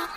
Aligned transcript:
வணக்கம் 0.00 0.16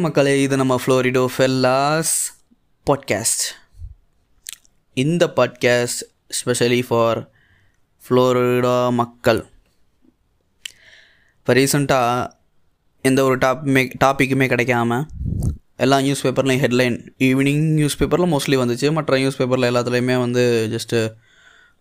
மக்களே 0.00 0.42
இது 0.42 0.56
நம்ம 0.56 0.76
ஃப்ளோரிடோ 0.76 1.26
ஃபெல்லாஸ் 1.36 2.14
பாட்காஸ்ட் 2.86 3.44
இந்த 4.94 5.32
பாட்காஸ்ட் 5.36 6.02
ஸ்பெஷலி 6.30 6.82
ஃபார் 6.88 7.30
ஃப்ளோரிடா 8.08 8.74
மக்கள். 9.00 9.40
இப்போ 11.38 11.52
ரீசெண்டாக 11.58 12.30
எந்த 13.08 13.20
ஒரு 13.24 13.36
டாப்புமே 13.44 13.82
டாப்பிக்குமே 14.04 14.46
கிடைக்காம 14.52 15.00
எல்லா 15.84 15.96
நியூஸ் 16.00 16.22
பேப்பர்லையும் 16.26 16.62
ஹெட்லைன் 16.64 16.96
ஈவினிங் 17.26 17.62
நியூஸ் 17.78 17.96
பேப்பரில் 17.98 18.30
மோஸ்ட்லி 18.32 18.56
வந்துச்சு. 18.62 18.92
மற்ற 18.92 19.18
நியூஸ் 19.22 19.36
பேப்பரில் 19.36 19.68
எல்லாத்துலேயுமே 19.70 20.16
வந்து 20.24 20.42
ஜஸ்ட்டு 20.74 21.00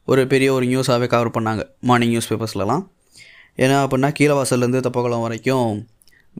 ஒரு 0.05 0.27
பெரிய 0.33 0.49
ஒரு 0.53 0.65
நியூஸாகவே 0.65 1.07
கவர் 1.13 1.35
பண்ணாங்க. 1.37 1.63
மார்னிங் 1.81 2.09
நியூஸ் 2.09 2.29
பேப்பர்ஸ்லலாம் 2.33 2.83
ஏன்னா 3.63 3.77
அப்படின்னா 3.85 4.09
கீழவாசல்லேருந்து 4.19 4.83
தப்பகுளம் 4.87 5.23
வரைக்கும் 5.25 5.71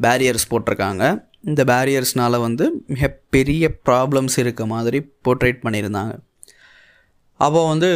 பேரியர்ஸ் 0.02 0.50
போட்டிருக்காங்க. 0.52 1.04
இந்த 1.42 1.64
பேரியர்ஸ்னால் 1.64 2.40
வந்து 2.40 2.66
மிகப்பெரிய 2.88 3.70
ப்ராப்ளம்ஸ் 3.90 4.38
இருக்க 4.44 4.66
மாதிரி 4.66 5.00
போர்ட்ரேட் 5.28 5.64
பண்ணியிருந்தாங்க. 5.66 6.14
அப்போ 7.40 7.68
வந்து 7.68 7.90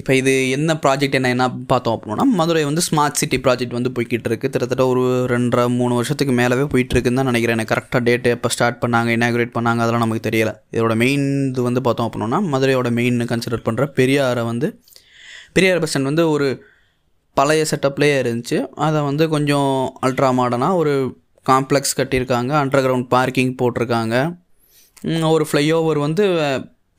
இப்போ 0.00 0.12
இது 0.20 0.32
என்ன 0.54 0.70
ப்ராஜெக்ட் 0.84 1.16
என்ன 1.18 1.28
என்ன 1.34 1.44
பார்த்தோம் 1.70 1.94
அப்படின்னா 1.96 2.24
மதுரை 2.38 2.62
வந்து 2.68 2.82
ஸ்மார்ட் 2.86 3.18
சிட்டி 3.20 3.38
ப்ராஜெக்ட் 3.44 3.76
வந்து 3.76 3.90
போய்கிட்டு 3.96 4.28
இருக்குது 4.30 4.50
கிட்டத்தட்ட 4.54 4.84
ஒரு 4.92 5.02
ரெண்டரை 5.32 5.64
மூணு 5.78 5.94
வருஷத்துக்கு 5.98 6.32
மேலவே 6.40 6.64
போயிட்டுருக்குன்னு 6.72 7.20
தான் 7.20 7.28
நினைக்கிறேன். 7.30 7.56
எனக்கு 7.58 7.72
கரெக்டாக 7.72 8.02
டேட்டு 8.08 8.34
எப்போ 8.36 8.48
ஸ்டார்ட் 8.54 8.78
பண்ணாங்க 8.82 9.10
இனாகுரேட் 9.16 9.54
பண்ணாங்க 9.56 9.80
அதெல்லாம் 9.84 10.04
நமக்கு 10.04 10.24
தெரியல. 10.28 10.52
இதோட 10.76 10.96
மெயின் 11.04 11.26
இது 11.50 11.64
வந்து 11.68 11.82
பார்த்தோம் 11.86 12.08
அப்படின்னா 12.10 12.40
மதுரையோட 12.54 12.90
மெயின் 12.98 13.18
கன்சிடர் 13.32 13.66
பண்ணுற 13.68 13.86
பெரியாரை 13.98 14.44
வந்து 14.50 14.68
பெரியார் 15.56 15.82
பஸ் 15.82 15.92
ஸ்டாண்ட் 15.92 16.10
வந்து 16.12 16.26
ஒரு 16.34 16.48
பழைய 17.36 17.62
செட்டப்லேயே 17.72 18.16
இருந்துச்சு. 18.22 18.58
அதை 18.86 19.00
வந்து 19.10 19.24
கொஞ்சம் 19.36 19.72
அல்ட்ரா 20.06 20.30
மாடர்னாக 20.40 20.80
ஒரு 20.82 20.94
காம்ப்ளெக்ஸ் 21.46 21.98
கட்டியிருக்காங்க. 22.00 22.52
அண்டர் 22.62 22.84
கிரவுண்ட் 22.86 23.10
பார்க்கிங் 23.16 23.54
போட்டிருக்காங்க 23.62 24.16
ஒரு 25.34 25.44
ஃப்ளைஓவர் 25.48 25.98
வந்து 26.06 26.24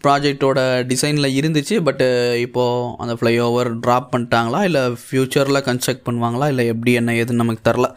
ப்ராஜெக்டோட 0.04 0.60
டிசைனில் 0.90 1.36
இருந்துச்சு 1.40 1.76
பட்டு 1.88 2.08
இப்போது 2.46 2.92
அந்த 3.02 3.14
ஃப்ளைஓவர் 3.20 3.70
ட்ராப் 3.86 4.12
பண்ணிட்டாங்களா? 4.14 4.60
இல்லை 4.70 4.84
ஃப்யூச்சரில் 5.04 5.66
கன்ஸ்ட்ரக்ட் 5.70 6.06
பண்ணுவாங்களா? 6.08 6.48
இல்லை 6.48 6.66
எப்படி 6.74 6.92
என்ன 7.00 7.16
ஏதுன்னு 7.22 7.44
நமக்கு 7.44 7.68
தெரில 7.70 7.88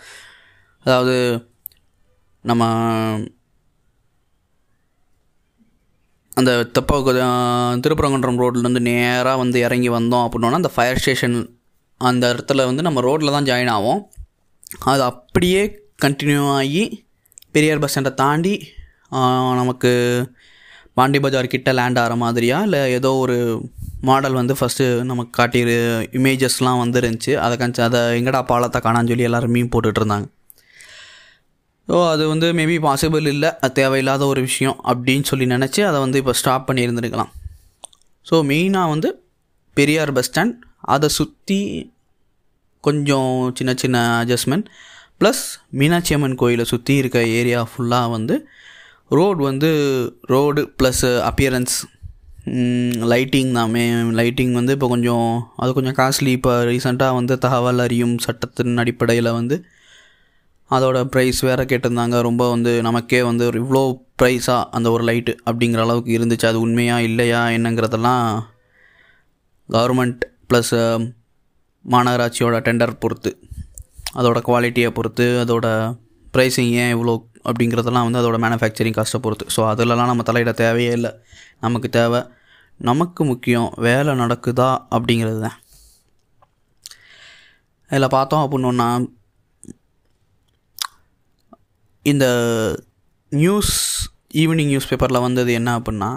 அதாவது 0.86 1.16
நம்ம 2.44 2.64
அந்த 6.32 6.50
தெப்ப 6.76 6.98
திருப்பரங்குன்றம் 7.84 8.40
ரோட்லேருந்து 8.42 8.82
நேராக 8.90 9.36
வந்து 9.36 9.58
இறங்கி 9.66 9.90
வந்தோம் 9.98 10.24
அப்படின்னா 10.26 10.60
அந்த 10.62 10.72
ஃபயர் 10.76 11.00
ஸ்டேஷன் 11.02 11.38
அந்த 12.00 12.24
இடத்துல 12.32 12.64
வந்து 12.66 12.82
நம்ம 12.82 13.00
ரோட்டில் 13.00 13.36
தான் 13.36 13.48
ஜாயின் 13.50 13.72
ஆகும் 13.76 14.00
அது 14.92 15.02
அப்படியே 15.02 15.62
கண்டினியூ 16.04 16.44
ஆகி 16.58 16.82
பெரியார் 17.52 17.82
பஸ் 17.82 17.92
ஸ்டாண்டை 17.92 18.12
தாண்டி 18.14 18.54
நமக்கு 19.60 19.90
பாண்டி 20.96 21.18
பஜார் 21.20 21.46
கிட்ட 21.46 21.72
லேண்ட் 21.72 22.00
ஆகிற 22.02 22.14
மாதிரியா? 22.16 22.62
இல்லை 22.62 22.80
ஏதோ 22.92 23.10
ஒரு 23.24 23.36
மாடல் 24.00 24.38
வந்து 24.40 24.54
ஃபஸ்ட்டு 24.58 24.84
நமக்கு 25.04 25.32
காட்டிடு 25.38 25.74
இமேஜஸ்லாம் 26.18 26.82
வந்துருந்துச்சு. 26.84 27.32
அதை 27.44 27.56
கஞ்சி 27.58 27.82
அதை 27.82 28.00
எங்கடா 28.20 28.42
பாலத்தை 28.52 28.80
காணான்னு 28.86 29.12
சொல்லி 29.12 29.28
எல்லோரும் 29.30 29.50
மீன் 29.50 29.72
போட்டுட்டு 29.74 30.00
இருந்தாங்க. 30.02 30.26
ஸோ 31.88 31.96
அது 32.10 32.24
வந்து 32.28 32.48
மேபி 32.52 32.74
பாசிபிள் 32.86 33.26
இல்லை 33.26 33.48
அது 33.60 33.72
தேவையில்லாத 33.72 34.22
ஒரு 34.26 34.40
விஷயம் 34.40 34.76
அப்படின்னு 34.90 35.22
சொல்லி 35.22 35.46
நினச்சி 35.46 35.80
அதை 35.82 35.98
வந்து 36.00 36.18
இப்போ 36.18 36.32
ஸ்டாப் 36.32 36.66
பண்ணியிருந்துருக்கலாம் 36.68 37.30
ஸோ 38.26 38.36
மெயினாக 38.50 38.92
வந்து 38.94 39.08
பெரியார் 39.76 40.12
பஸ் 40.12 40.28
ஸ்டாண்ட் 40.30 40.54
அதை 40.94 41.08
சுற்றி 41.08 41.58
கொஞ்சம் 42.84 43.52
சின்ன 43.58 43.72
சின்ன 43.74 44.24
அட்ஜஸ்ட்மெண்ட் 44.24 44.66
ப்ளஸ் 45.20 45.42
மீனாட்சி 45.70 46.14
அம்மன் 46.14 46.34
கோயிலை 46.34 46.64
சுற்றி 46.64 46.94
இருக்க 46.96 47.18
ஏரியா 47.38 47.62
ஃபுல்லாக 47.70 48.10
வந்து 48.10 48.36
ரோடு 49.18 49.40
வந்து 49.48 49.70
ரோடு 50.32 50.62
ப்ளஸ் 50.78 51.06
அப்பியரன்ஸ் 51.30 51.76
லைட்டிங் 53.12 53.50
தாமே. 53.56 53.82
லைட்டிங் 54.18 54.52
வந்து 54.58 54.74
இப்போ 54.76 54.88
கொஞ்சம் 54.92 55.28
அது 55.62 55.70
கொஞ்சம் 55.78 55.96
காஸ்ட்லி 55.98 56.32
இப்போ 56.38 56.52
ரீசெண்டாக 56.68 57.16
வந்து 57.18 57.34
தகவல் 57.44 57.82
அறியும் 57.86 58.14
சட்டத்தின் 58.26 58.80
அடிப்படையில் 58.82 59.36
வந்து 59.38 59.56
அதோட 60.70 60.98
ப்ரைஸ் 61.14 61.40
வேறு 61.48 61.64
கேட்டிருந்தாங்க. 61.70 62.16
ரொம்ப 62.28 62.42
வந்து 62.50 62.72
நமக்கே 62.86 63.20
வந்து 63.28 63.44
ஒரு 63.50 63.58
இவ்வளோ 63.62 63.82
ப்ரைஸாக 64.22 64.68
அந்த 64.76 64.88
ஒரு 64.90 65.04
லைட்டு 65.08 65.32
அப்படிங்கிற 65.48 65.80
அளவுக்கு 65.86 66.10
இருந்துச்சு. 66.18 66.46
அது 66.50 66.60
உண்மையாக 66.66 67.06
இல்லையா 67.08 67.40
என்னங்கிறதெல்லாம் 67.56 68.24
கவர்மெண்ட் 69.68 70.22
ப்ளஸ் 70.50 70.74
மாநகராட்சியோட 71.84 72.56
டெண்டர் 72.68 73.00
பொறுத்து 73.02 73.32
அதோட 74.20 74.38
குவாலிட்டியை 74.48 74.90
பொறுத்து 74.98 75.26
அதோட 75.42 75.66
ப்ரைஸிங் 76.34 76.72
ஏன் 76.82 76.92
இவ்வளோ 76.94 77.14
அப்படிங்கிறதெல்லாம் 77.48 78.06
வந்து 78.06 78.20
அதோட 78.20 78.38
மேனுஃபேக்சரிங் 78.44 78.96
காஸ்ட்டை 78.96 79.20
பொறுத்து. 79.24 79.46
ஸோ 79.56 79.60
அதிலலாம் 79.72 80.10
நம்ம 80.10 80.24
தலையிட 80.30 80.52
தேவையே 80.62 80.92
இல்லை. 80.98 81.12
நமக்கு 81.64 81.88
தேவை 81.98 82.20
நமக்கு 82.88 83.22
முக்கியம் 83.30 83.70
வேலை 83.86 84.12
நடக்குதா 84.20 84.68
அப்படிங்கிறது 84.96 85.40
தான். 85.46 85.56
இதில் 87.90 88.14
பார்த்தோம் 88.16 88.44
அப்படின்னா 88.44 88.88
இந்த 92.06 92.26
நியூஸ் 93.32 93.74
ஈவினிங் 94.42 94.70
நியூஸ் 94.72 94.88
பேப்பரில் 94.90 95.24
வந்தது 95.24 95.50
என்ன 95.58 95.70
அப்படின்னா 95.78 96.10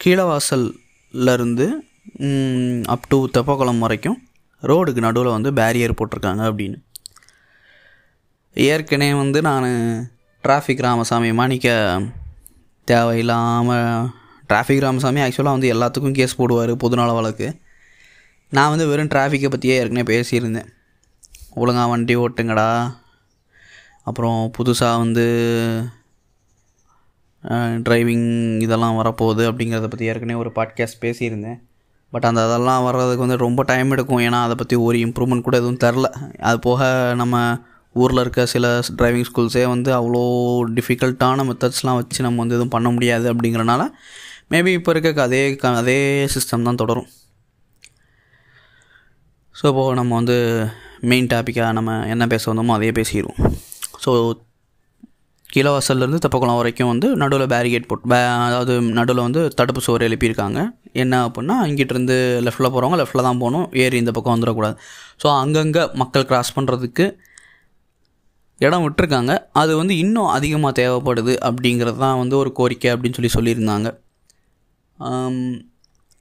கீழவாசல்லேருந்து 0.00 1.66
அப் 2.94 3.08
டு 3.12 3.18
தெப்பக்குளம் 3.36 3.82
வரைக்கும் 3.84 4.18
ரோடுக்கு 4.62 5.00
நடுவில் 5.06 5.36
வந்து 5.36 5.50
பேரியர் 5.58 5.98
போட்டிருக்காங்க 5.98 6.42
அப்படின்னு. 6.50 6.78
ஏற்கனவே 8.54 9.14
வந்து 9.14 9.42
நான் 9.42 9.66
டிராஃபிக் 10.44 10.82
ராமசாமி 10.82 11.32
மாணிக்க 11.32 12.00
தேவையில்லாமல் 12.84 14.08
டிராஃபிக் 14.48 14.80
ராமசாமி 14.80 15.20
ஆக்சுவலாக 15.20 15.56
வந்து 15.56 15.72
எல்லாத்துக்கும் 15.74 16.14
கேஸ் 16.14 16.40
போடுவார் 16.40 16.72
பொதுநல 16.84 17.14
வழக்கு. 17.14 17.48
நான் 18.48 18.68
வந்து 18.68 18.86
வெறும் 18.86 19.08
டிராஃபிக்கை 19.08 19.50
பற்றியே 19.50 19.76
ஏற்கனவே 19.76 20.06
பேசியிருந்தேன். 20.12 20.68
ஒழுங்காக 21.54 21.88
வண்டி 21.88 22.16
ஓட்டுங்கடா. 22.16 22.92
அப்புறம் 24.02 24.52
புதுசாக 24.58 24.98
வந்து 24.98 25.26
டிரைவிங் 27.86 28.60
இதெல்லாம் 28.60 28.98
வரப்போகுது 28.98 29.42
அப்படிங்கிறத 29.50 29.86
பற்றி 29.86 30.06
ஏற்கனவே 30.06 30.38
ஒரு 30.38 30.50
பாட்காஸ்ட் 30.54 31.02
பேசியிருந்தேன். 31.02 31.58
பட் 32.10 32.24
அந்த 32.24 32.44
அதெல்லாம் 32.44 32.84
வர்றதுக்கு 32.84 33.24
வந்து 33.26 33.36
ரொம்ப 33.36 33.62
டைம் 33.62 33.90
எடுக்கும். 33.90 34.18
ஏன்னா 34.18 34.42
அதை 34.42 34.54
பற்றி 34.54 34.76
ஒரு 34.76 34.98
இம்ப்ரூவ்மெண்ட் 34.98 35.46
கூட 35.48 35.56
எதுவும் 35.56 35.82
தெரில. 35.84 36.08
அது 36.38 36.58
போக 36.58 37.12
நம்ம 37.16 37.36
ஊரில் 37.94 38.22
இருக்க 38.22 38.40
சில 38.52 38.66
டிரைவிங் 38.98 39.28
ஸ்கூல்ஸே 39.28 39.64
வந்து 39.74 39.90
அவ்வளோ 39.98 40.22
டிஃபிகல்ட்டான 40.76 41.44
மெத்தட்ஸ்லாம் 41.48 41.98
வச்சு 42.00 42.26
நம்ம 42.26 42.40
வந்து 42.42 42.56
எதுவும் 42.58 42.74
பண்ண 42.74 42.90
முடியாது 42.96 43.26
அப்படிங்கிறனால 43.32 43.84
மேபி 44.52 44.70
இப்போ 44.78 44.92
இருக்க 44.94 45.22
அதே 45.28 45.40
அதே 45.80 45.98
சிஸ்டம் 46.34 46.68
தான் 46.68 46.80
தொடரும். 46.82 47.08
ஸோ 49.54 49.64
இப்போது 49.72 49.96
நம்ம 49.98 50.14
வந்து 50.20 50.36
மெயின் 51.10 51.28
டாப்பிக்காக 51.32 51.72
நம்ம 51.78 51.96
என்ன 52.12 52.26
பேச 52.32 52.44
வந்தோமோ 52.50 52.74
அதையே 52.76 52.92
பேசிடுவோம். 52.98 53.40
ஸோ 54.04 54.10
கீழவாசல்லேருந்து 55.54 56.20
தெப்பக்குளம் 56.24 56.58
வரைக்கும் 56.58 56.90
வந்து 56.90 57.08
நடுவில் 57.20 57.50
பேரிகேட் 57.52 57.88
போட்டு 57.90 58.08
பே 58.12 58.18
அதாவது 58.46 58.74
நடுவில் 58.98 59.22
வந்து 59.26 59.40
தடுப்பு 59.58 59.80
சுவர் 59.86 60.04
எழுப்பியிருக்காங்க. 60.08 60.60
என்ன 61.02 61.14
அப்படின்னா 61.26 61.56
இங்கிட்டிருந்து 61.70 62.16
லெஃப்ட்டில் 62.46 62.70
போகிறவங்க 62.74 62.98
லெஃப்ட்டில் 63.00 63.26
தான் 63.28 63.40
போகணும். 63.42 63.66
ஏறி 63.82 63.96
இந்த 64.02 64.12
பக்கம் 64.16 64.34
வந்துடக்கூடாது. 64.36 64.76
ஸோ 65.22 65.28
அங்கங்கே 65.42 65.82
மக்கள் 66.02 66.28
கிராஸ் 66.30 66.54
பண்ணுறதுக்கு 66.58 67.06
இடம் 68.66 68.84
விட்டுருக்காங்க. 68.84 69.32
அது 69.60 69.72
வந்து 69.80 69.94
இன்னும் 70.04 70.30
அதிகமாக 70.36 70.72
தேவைப்படுது 70.80 71.34
அப்படிங்கிறது 71.48 71.98
தான் 72.04 72.20
வந்து 72.22 72.34
ஒரு 72.42 72.50
கோரிக்கை 72.58 72.90
அப்படின்னு 72.94 73.18
சொல்லி 73.18 73.32
சொல்லியிருந்தாங்க. 73.36 73.88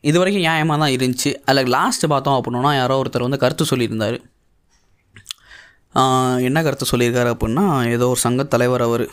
இது 0.09 0.17
வரைக்கும் 0.19 0.45
நியாயமாக 0.45 0.77
தான் 0.83 0.95
இருந்துச்சு. 0.97 1.31
அதில் 1.49 1.71
லாஸ்ட்டு 1.75 2.11
பார்த்தோம் 2.13 2.37
அப்படின்னா 2.39 2.73
யாரோ 2.81 2.97
ஒருத்தர் 3.01 3.27
வந்து 3.27 3.41
கருத்து 3.43 3.65
சொல்லியிருந்தார். 3.71 4.17
என்ன 6.47 6.61
கருத்து 6.65 6.85
சொல்லியிருக்காரு 6.91 7.29
அப்படின்னா 7.33 7.65
ஏதோ 7.95 8.07
ஒரு 8.13 8.21
சங்க 8.25 8.43
தலைவர் 8.53 8.85
அவர். 8.87 9.05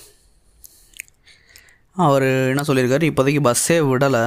அவர் 2.06 2.26
என்ன 2.52 2.64
சொல்லியிருக்காரு? 2.68 3.04
இப்போதைக்கு 3.10 3.42
பஸ்ஸே 3.48 3.78
விடலை. 3.90 4.24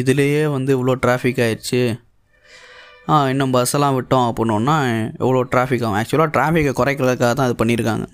இதுலேயே 0.00 0.42
வந்து 0.56 0.70
இவ்வளோ 0.76 0.94
டிராஃபிக் 1.04 1.42
ஆயிடுச்சு. 1.44 1.80
இன்னும் 3.32 3.52
பஸ்ஸெல்லாம் 3.54 3.96
விட்டோம் 3.96 4.26
அப்படின்னோன்னா 4.28 4.76
எவ்வளோ 5.22 5.42
டிராஃபிக் 5.52 5.84
ஆகும்? 5.84 5.98
ஆக்சுவலாக 6.00 6.30
டிராஃபிக்கை 6.36 6.72
குறைக்கிறதுக்காக 6.80 7.32
தான் 7.38 7.46
அது 7.48 7.54
பண்ணியிருக்காங்க. 7.60 8.06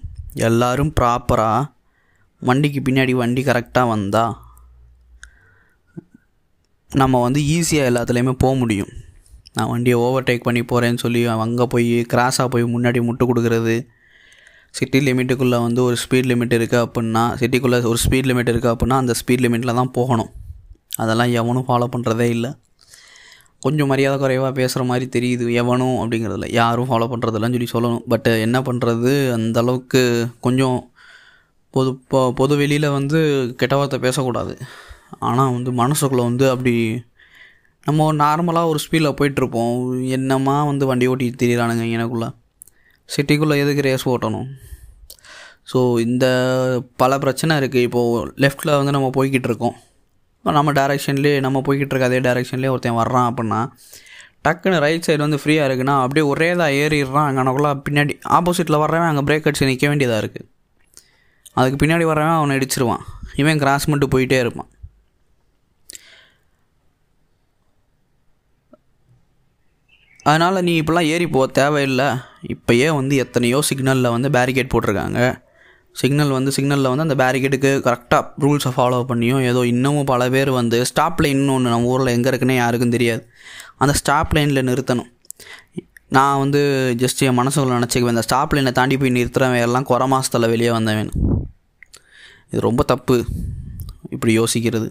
எல்லோரும் 0.48 0.92
ப்ராப்பராக 1.00 1.62
வண்டிக்கு 2.48 2.80
பின்னாடி 2.86 3.12
வண்டி 3.20 3.42
கரெக்டாக 3.48 3.90
வந்தால் 3.94 4.34
நம்ம 7.02 7.20
வந்து 7.26 7.40
ஈஸியாக 7.54 7.90
எல்லாத்துலேயுமே 7.90 8.34
போக 8.44 8.54
முடியும். 8.62 8.92
நான் 9.56 9.70
வண்டியை 9.72 9.96
ஓவர்டேக் 10.04 10.46
பண்ணி 10.46 10.62
போகிறேன்னு 10.70 11.02
சொல்லி 11.04 11.20
அங்கே 11.44 11.66
போய் 11.74 11.90
கிராஸாக 12.12 12.48
போய் 12.54 12.64
முன்னாடி 12.74 13.00
முட்டு 13.08 13.24
கொடுக்குறது. 13.30 13.76
சிட்டி 14.78 14.98
லிமிட்டுக்குள்ளே 15.06 15.58
வந்து 15.66 15.80
ஒரு 15.88 15.96
ஸ்பீட் 16.02 16.28
லிமிட் 16.30 16.54
இருக்குது 16.58 16.84
அப்படின்னா 16.86 17.22
சிட்டிக்குள்ளே 17.40 17.78
ஒரு 17.90 18.00
ஸ்பீட் 18.04 18.28
லிமிட் 18.30 18.50
இருக்குது 18.52 18.72
அப்படின்னா 18.74 18.96
அந்த 19.02 19.14
ஸ்பீட் 19.20 19.44
லிமிட்டில் 19.46 19.78
தான் 19.80 19.92
போகணும். 19.98 20.30
அதெல்லாம் 21.02 21.32
எவனும் 21.40 21.66
ஃபாலோ 21.68 21.88
பண்ணுறதே 21.94 22.28
இல்லை. 22.36 22.50
கொஞ்சம் 23.64 23.90
மரியாதை 23.92 24.16
குறைவாக 24.22 24.52
பேசுகிற 24.58 24.82
மாதிரி 24.90 25.06
தெரியுது 25.16 25.46
எவனும் 25.60 25.98
அப்படிங்கிறதுல 26.00 26.48
யாரும் 26.60 26.90
ஃபாலோ 26.90 27.06
பண்ணுறதில்லன்னு 27.12 27.56
சொல்லி 27.56 27.70
சொல்லணும். 27.74 28.04
பட் 28.12 28.28
என்ன 28.46 28.58
பண்ணுறது 28.68 29.12
அந்த 29.36 29.58
அளவுக்கு 29.64 30.02
கொஞ்சம் 30.46 30.78
பொது 31.76 31.90
இப்போ 32.00 32.20
பொது 32.40 32.54
வெளியில் 32.60 32.94
வந்து 32.98 33.20
கெட்ட 33.60 33.74
வார்த்தை 33.78 33.98
பேசக்கூடாது. 34.06 34.54
ஆனால் 35.28 35.54
வந்து 35.56 35.70
மனசுக்குள்ளே 35.82 36.24
வந்து 36.30 36.46
அப்படி 36.52 36.74
நம்ம 37.88 38.10
நார்மலாக 38.20 38.70
ஒரு 38.72 38.78
ஸ்பீடில் 38.84 39.16
போயிட்டுருப்போம். 39.18 39.74
என்னம்மா 40.16 40.54
வந்து 40.70 40.84
வண்டி 40.90 41.06
ஓட்டி 41.12 41.26
திரியிறானுங்க 41.40 41.86
எனக்குள்ளே? 41.96 42.28
சிட்டிக்குள்ளே 43.08 43.56
எதுக்கு 43.62 43.86
ரேஸ் 43.88 44.06
ஓட்டணும்? 44.12 44.46
ஸோ 45.72 45.78
இந்த 46.06 46.26
பல 47.02 47.18
பிரச்சனை 47.24 47.52
இருக்குது 47.60 47.86
இப்போது 47.88 48.30
லெஃப்ட்டில் 48.44 48.78
வந்து 48.78 48.94
நம்ம 48.96 49.10
போய்கிட்டு 49.16 49.50
இருக்கோம். 49.50 49.76
இப்போ 50.44 50.52
நம்ம 50.56 50.72
டேரெக்ஷன்லேயே 50.78 51.36
நம்ம 51.44 51.58
போய்கிட்டு 51.66 51.92
இருக்க 51.94 52.08
அதே 52.08 52.18
டேரெக்ஷன்லேயே 52.24 52.70
ஒருத்தன் 52.72 52.98
வர்றான் 52.98 53.28
அப்படின்னா 53.28 53.60
டக்குன்னு 54.46 54.80
ரைட் 54.84 55.06
சைடு 55.06 55.22
வந்து 55.24 55.38
ஃப்ரீயாக 55.42 55.68
இருக்குன்னா 55.68 55.94
அப்படியே 56.04 56.24
ஒரே 56.32 56.48
தான் 56.60 56.74
ஏறிடுறான் 56.80 57.28
அங்கனக்குள்ள 57.28 57.68
பின்னாடி 57.86 58.14
ஆப்போசிட்டில் 58.38 58.78
வர்றவன் 58.82 59.10
அங்கே 59.10 59.22
பிரேக் 59.28 59.46
அடிச்சு 59.50 59.68
நிற்க 59.70 59.86
வேண்டியதாக 59.90 60.22
இருக்குது 60.22 60.46
அதுக்கு 61.60 61.78
பின்னாடி 61.82 62.06
வர்றவன் 62.10 62.38
அவனை 62.40 62.58
அடிச்சிருவான் 62.58 63.04
இவன் 63.42 63.62
கிராஸ் 63.62 63.88
மட்டும் 63.92 64.12
போயிட்டே 64.14 64.40
இருப்பான். 64.44 64.70
அதனால் 70.28 70.64
நீ 70.68 70.74
இப்போலாம் 70.82 71.10
ஏறி 71.14 71.28
போக 71.38 71.46
தேவையில்லை. 71.62 72.10
இப்போயே 72.54 72.90
வந்து 73.00 73.16
எத்தனையோ 73.24 73.60
சிக்னலில் 73.70 74.14
வந்து 74.16 74.30
பேரிகேட் 74.38 74.72
போட்டிருக்காங்க. 74.74 75.20
சிக்னல் 76.00 76.30
வந்து 76.30 76.50
சிக்னலில் 76.50 76.92
வந்து 76.92 77.06
அந்த 77.06 77.14
பேரிகேட்டுக்கு 77.24 77.70
கரெக்டாக 77.86 78.24
ரூல்ஸை 78.40 78.70
ஃபாலோ 78.76 79.04
பண்ணியும் 79.08 79.42
ஏதோ 79.42 79.66
இன்னமும் 79.66 80.04
பல 80.04 80.28
பேர் 80.28 80.50
வந்து 80.50 80.86
ஸ்டாப் 80.86 81.20
லைன்னு 81.20 81.54
ஒன்று 81.54 81.70
நம்ம 81.70 81.86
ஊரில் 81.86 82.14
எங்கே 82.14 82.30
இருக்குன்னே 82.30 82.54
யாருக்கும் 82.54 82.90
தெரியாது. 82.90 83.28
அந்த 83.76 83.94
ஸ்டாப் 83.94 84.34
லைனில் 84.34 84.66
நிறுத்தணும். 84.66 85.12
நான் 86.08 86.38
வந்து 86.38 86.94
ஜஸ்ட் 86.98 87.18
என் 87.18 87.38
மனசுக்குள்ள 87.38 87.76
நினச்சிக்குவேன். 87.76 88.14
இந்த 88.14 88.22
ஸ்டாப் 88.22 88.52
லைனை 88.54 88.72
தாண்டி 88.72 88.96
போய் 88.96 89.10
நிறுத்துறவன் 89.10 89.60
எல்லாம் 89.60 89.84
குறை 89.84 90.06
மாதத்தில் 90.06 90.48
வெளியே 90.48 90.70
வந்தவன். 90.70 91.10
இது 92.50 92.60
ரொம்ப 92.60 92.82
தப்பு. 92.82 93.24
இப்படி 94.10 94.38
யோசிக்கிறது. 94.40 94.90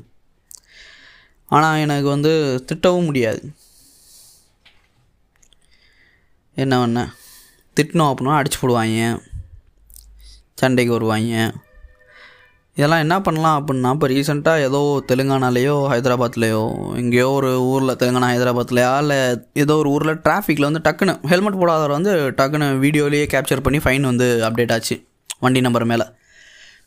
ஆனால் 1.46 1.78
எனக்கு 1.78 2.08
வந்து 2.08 2.32
திட்டவும் 2.74 3.06
முடியாது. 3.06 3.54
என்ன 6.56 6.80
பண்ண 6.80 7.14
திட்டினோம் 7.76 8.14
அப்படின்னா 8.14 8.40
அடிச்சு 8.40 8.60
போடுவாங்க. 8.62 9.32
சண்டைக்கு 10.58 10.98
வருவாங்க. 10.98 11.44
இதெல்லாம் 12.78 13.02
என்ன 13.04 13.16
பண்ணலாம் 13.26 13.58
அப்படின்னா 13.60 13.90
இப்போ 13.96 14.08
ரீசெண்டாக 14.12 14.64
ஏதோ 14.68 14.80
தெலுங்கானாலேயோ 15.10 15.76
ஹைதராபாத்லேயோ 15.92 16.62
எங்கேயோ 17.02 17.28
ஒரு 17.40 17.50
ஊரில் 17.72 17.98
தெலுங்கானா 18.02 18.30
ஹைதராபாத்லையா 18.32 18.92
இல்லை 19.04 19.18
ஏதோ 19.64 19.74
ஒரு 19.82 19.90
ஊரில் 19.96 20.22
டிராஃபிக்கில் 20.26 20.68
வந்து 20.70 20.82
டக்குன்னு 20.88 21.14
ஹெல்மெட் 21.32 21.60
போடாதவர் 21.62 21.96
வந்து 21.98 22.14
டக்குன்னு 22.40 22.68
வீடியோலேயே 22.86 23.26
கேப்சர் 23.34 23.64
பண்ணி 23.66 23.82
ஃபைன் 23.86 24.10
வந்து 24.12 24.28
அப்டேட் 24.48 24.74
ஆச்சு 24.76 24.98
வண்டி 25.46 25.62
நம்பர் 25.68 25.88
மேலே. 25.92 26.08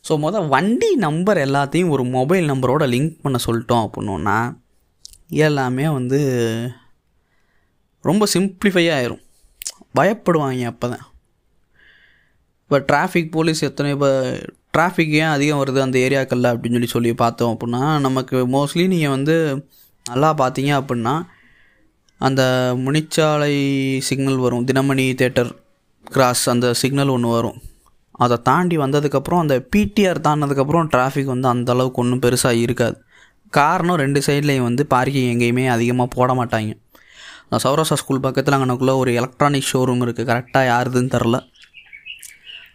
ஸோ 0.09 0.15
மொதல் 0.25 0.49
வண்டி 0.55 0.91
நம்பர் 1.07 1.39
எல்லாத்தையும் 1.47 1.93
ஒரு 1.95 2.05
மொபைல் 2.17 2.51
நம்பரோட 2.53 2.85
லிங்க் 2.95 3.15
பண்ண 3.23 3.39
சொல்லிட்டோம் 3.47 3.85
அப்படின்னோன்னா 3.87 4.39
எல்லாமே 5.47 5.87
வந்து 5.99 6.21
ரொம்ப 8.09 8.27
சிம்பிளிஃபை 8.35 8.87
ஆயிரும். 8.97 9.23
பயப்படுவாங்க 9.99 10.67
அப்போ 10.73 10.89
தான் 10.95 11.07
இப்போ 12.67 12.79
டிராஃபிக் 12.91 13.29
போலீஸ் 13.35 13.61
எத்தனை 13.67 13.89
இப்போ 13.97 14.09
டிராஃபிக் 14.75 15.13
ஏன் 15.19 15.33
அதிகம் 15.35 15.61
வருது 15.61 15.81
அந்த 15.85 15.97
ஏரியாக்களில் 16.07 16.49
அப்படின்னு 16.53 16.77
சொல்லி 16.77 16.89
சொல்லி 16.95 17.11
பார்த்தோம் 17.21 17.53
அப்படின்னா 17.53 17.83
நமக்கு 18.07 18.37
மோஸ்ட்லி 18.55 18.85
நீங்கள் 18.93 19.15
வந்து 19.17 19.37
நல்லா 20.07 20.31
பார்த்தீங்க 20.41 20.73
அப்படின்னா 20.81 21.15
அந்த 22.21 22.43
முனிச்சாலை 22.85 23.53
சிக்னல் 24.09 24.43
வரும். 24.45 24.65
தினமணி 24.69 25.07
தேட்டர் 25.21 25.51
கிராஸ் 26.13 26.45
அந்த 26.55 26.67
சிக்னல் 26.83 27.13
ஒன்று 27.15 27.31
வரும். 27.37 27.57
அதை 28.25 28.37
தாண்டி 28.49 28.77
வந்ததுக்கப்புறம் 28.85 29.43
அந்த 29.45 29.57
பிடிஆர் 29.73 30.25
தாண்டினதுக்கப்புறம் 30.27 30.91
டிராஃபிக் 30.95 31.33
வந்து 31.35 31.49
அந்த 31.55 31.71
அளவுக்கு 31.75 32.03
ஒன்றும் 32.03 32.23
பெருசாக 32.25 32.63
இருக்காது. 32.65 32.97
காரணம் 33.59 34.01
ரெண்டு 34.05 34.21
சைட்லேயும் 34.27 34.69
வந்து 34.69 34.85
பார்க்கிங் 34.95 35.31
எங்கேயுமே 35.35 35.67
அதிகமாக 35.77 36.11
போட 36.17 36.33
மாட்டாங்க. 36.41 36.73
சௌராசா 37.65 37.97
ஸ்கூல் 38.03 38.25
பக்கத்தில் 38.25 38.57
அங்கனக்குள்ளே 38.57 38.95
ஒரு 39.03 39.11
எலக்ட்ரானிக் 39.21 39.69
ஷோரூம் 39.73 40.03
இருக்குது 40.07 40.29
கரெக்டாக 40.31 40.65
யாருதுன்னு 40.73 41.13
தெரில. 41.17 41.39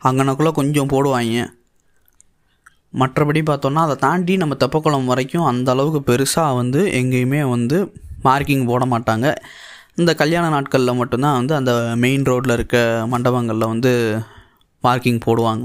அங்கனக்குள்ளே 0.04 0.52
கொஞ்சம் 0.60 0.92
போடுவாங்க 0.94 1.48
மற்றபடி 3.02 3.42
பார்த்தோன்னா 3.50 3.82
அதை 3.88 3.96
தாண்டி 4.06 4.34
நம்ம 4.38 4.56
தெப்பக்குளம் 4.62 5.10
வரைக்கும் 5.12 5.50
அந்த 5.50 5.68
அளவுக்கு 5.74 6.00
பெருசாக 6.10 6.58
வந்து 6.60 6.80
எங்கேயுமே 7.00 7.42
வந்து 7.56 7.78
பார்க்கிங் 8.26 8.66
போட 8.70 8.86
மாட்டாங்க. 8.94 9.28
இந்த 10.00 10.12
கல்யாண 10.22 10.46
நாட்களில் 10.50 11.00
மட்டும்தான் 11.00 11.38
வந்து 11.40 11.54
அந்த 11.60 11.72
மெயின் 12.04 12.26
ரோட்டில் 12.30 12.56
இருக்க 12.58 12.78
மண்டபங்களில் 13.14 13.72
வந்து 13.74 13.92
பார்க்கிங் 14.86 15.22
போடுவாங்க. 15.26 15.64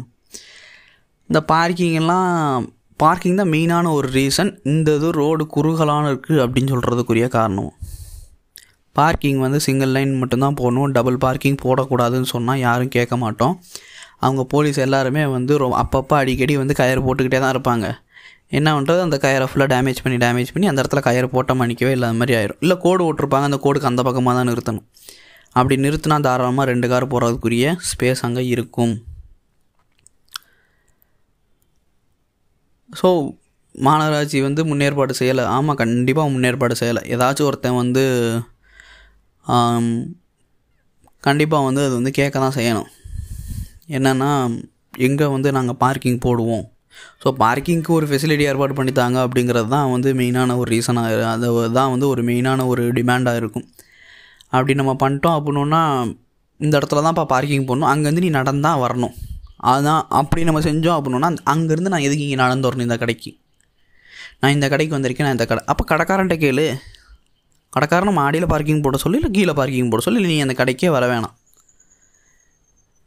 இந்த 1.30 1.40
பார்க்கிங்கெல்லாம் 1.52 2.30
பார்க்கிங் 3.04 3.38
தான் 3.40 3.52
மெயினான 3.54 3.90
ஒரு 3.98 4.08
ரீசன் 4.18 4.50
இந்த 4.72 4.94
இது 4.98 5.08
ரோடு 5.20 5.44
குறுகலான 5.54 6.04
இருக்குது 6.12 6.42
அப்படின்னு 6.44 6.72
சொல்கிறதுக்குரிய 6.74 7.28
காரணம். 7.38 7.72
பார்க்கிங் 8.96 9.40
வந்து 9.46 9.58
சிங்கிள் 9.66 9.94
லைன் 9.96 10.14
மட்டும்தான் 10.20 10.58
போடணும். 10.60 10.92
டபுள் 10.98 11.18
பார்க்கிங் 11.26 11.58
போடக்கூடாதுன்னு 11.64 12.30
சொன்னால் 12.34 12.62
யாரும் 12.66 12.94
கேட்க 12.96 13.16
மாட்டோம். 13.24 13.56
அவங்க 14.24 14.42
போலீஸ் 14.52 14.78
எல்லாருமே 14.86 15.22
வந்து 15.36 15.52
ரொ 15.62 15.66
அப்பப்போ 15.82 16.14
அடிக்கடி 16.22 16.54
வந்து 16.62 16.74
கயிறு 16.80 17.00
போட்டுக்கிட்டே 17.06 17.40
தான் 17.44 17.54
இருப்பாங்க. 17.54 17.86
என்ன 18.58 18.68
பண்ணுறது 18.76 19.00
அந்த 19.06 19.16
கயிறை 19.24 19.46
ஃபுல்லாக 19.50 19.70
டேமேஜ் 19.74 20.02
பண்ணி 20.04 20.16
டேமேஜ் 20.24 20.52
பண்ணி 20.54 20.66
அந்த 20.70 20.80
இடத்துல 20.82 21.00
கயிறு 21.08 21.28
போட்டால் 21.34 21.58
மணிக்கவே 21.62 21.92
இல்லாத 21.96 22.16
மாதிரி 22.20 22.34
ஆயிரும். 22.38 22.60
இல்லை 22.64 22.76
கோடு 22.84 23.02
ஓட்டிருப்பாங்க 23.08 23.48
அந்த 23.50 23.58
கோடுக்கு 23.64 23.90
அந்த 23.90 24.02
பக்கமாக 24.08 24.34
தான் 24.38 24.48
நிறுத்தணும். 24.50 24.86
அப்படி 25.58 25.76
நிறுத்தினா 25.86 26.16
தாராளமாக 26.26 26.66
ரெண்டு 26.72 26.86
கார் 26.92 27.10
போகிறதுக்குரிய 27.12 27.66
ஸ்பேஸ் 27.90 28.24
அங்கே 28.28 28.44
இருக்கும். 28.54 28.94
ஸோ 33.00 33.08
மாநகராட்சி 33.86 34.38
வந்து 34.48 34.62
முன்னேற்பாடு 34.70 35.14
செய்யலை. 35.20 35.44
ஆமாம் 35.56 35.78
கண்டிப்பாக 35.82 36.32
முன்னேற்பாடு 36.34 36.74
செய்யலை. 36.82 37.02
ஏதாச்சும் 37.14 37.48
ஒருத்தன் 37.48 37.80
வந்து 37.82 38.04
கண்டிப்பாக 41.26 41.66
வந்து 41.68 41.82
அது 41.86 41.94
வந்து 41.98 42.12
கேட்க 42.18 42.36
தான் 42.44 42.56
செய்யணும். 42.58 42.88
என்னென்னா 43.88 44.30
எங்கே 45.06 45.26
வந்து 45.34 45.48
நாங்கள் 45.56 45.78
பார்க்கிங் 45.84 46.18
போடுவோம். 46.26 46.64
ஸோ 47.22 47.28
பார்க்கிங்க்கு 47.42 47.90
ஒரு 47.96 48.06
ஃபெசிலிட்டி 48.10 48.44
ஏற்பாடு 48.50 48.74
பண்ணித்தாங்க 48.78 49.18
அப்படிங்கிறது 49.26 49.68
தான் 49.74 49.90
வந்து 49.94 50.10
மெயினான 50.20 50.56
ஒரு 50.60 50.68
ரீசனாக 50.74 51.26
அது 51.32 51.48
தான் 51.78 51.90
வந்து 51.94 52.06
ஒரு 52.12 52.22
மெயினான 52.28 52.66
ஒரு 52.72 52.84
டிமாண்டாக 52.98 53.40
இருக்கும். 53.42 53.66
அப்படி 54.54 54.74
நம்ம 54.80 54.92
பண்ணிட்டோம் 55.02 55.36
அப்படின்னா 55.38 55.82
இந்த 56.60 56.74
இடத்துல 56.78 57.02
தான்ப்பா 57.06 57.24
பார்க்கிங் 57.34 57.66
போடணும். 57.68 57.90
அங்கேருந்து 57.92 58.24
நீ 58.26 58.30
நடந்தால் 58.40 58.82
வரணும். 58.84 59.14
அதுதான் 59.70 60.02
அப்படி 60.20 60.42
நம்ம 60.48 60.60
செஞ்சோம் 60.68 60.96
அப்படின்னா 60.98 61.30
அங்கேருந்து 61.52 61.92
நான் 61.94 62.06
எதுக்கு 62.08 62.26
இங்கே 62.26 62.40
நடந்து 62.44 62.68
வரணும் 62.68 62.86
இந்த 62.88 62.98
கடைக்கு? 63.02 63.30
நான் 64.40 64.54
இந்த 64.56 64.66
கடைக்கு 64.72 64.96
வந்திருக்கேன் 64.96 65.26
நான் 65.28 65.36
இந்த 65.38 65.46
கடை. 65.50 65.62
அப்போ 65.72 65.82
கடைக்காரன்ட்ட 65.92 66.36
கேளு. 66.44 66.66
கடைக்காரன் 67.76 68.18
மாடியில் 68.20 68.52
பார்க்கிங் 68.52 68.84
போட 68.84 68.98
சொல்லி 69.04 69.18
இல்லை 69.20 69.30
கீழே 69.36 69.54
பார்க்கிங் 69.60 69.92
போட 69.92 70.02
சொல்லி 70.06 70.20
இல்லை 70.20 70.30
நீ 70.34 70.38
அந்த 70.46 70.56
கடைக்கே 70.60 70.90
வர 70.96 71.04
வேணாம். 71.12 71.35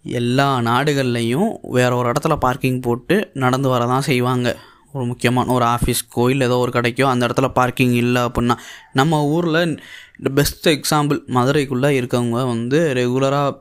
எல்லா 0.06 0.48
நாடுகள்லையும் 0.62 1.50
வேற 1.78 1.96
ஒரு 1.96 2.08
இடத்துல 2.12 2.36
பார்க்கிங் 2.46 2.82
போட்டு 2.82 3.16
நடந்து 3.34 3.70
வர 3.70 3.86
தான் 3.86 4.06
செய்வாங்க. 4.10 4.48
ஒரு 4.94 5.06
முக்கியமான 5.06 5.52
ஒரு 5.52 5.66
ஆஃபீஸ்க்கோ 5.66 6.24
இல்லை 6.30 6.48
ஏதோ 6.48 6.58
ஒரு 6.58 6.72
கடைக்கோ 6.76 7.08
அந்த 7.14 7.24
இடத்துல 7.28 7.48
பார்க்கிங் 7.58 7.96
இல்லை 8.04 8.22
அப்படின்னா 8.28 8.56
நம்ம 8.94 9.20
ஊரில் 9.36 9.60
இந்த 10.20 10.30
பெஸ்ட் 10.38 10.68
எக்ஸாம்பிள் 10.68 11.20
மதுரைக்குள்ளே 11.36 11.90
இருக்கவங்க 12.00 12.40
வந்து 12.54 12.80
ரெகுலராக 13.00 13.52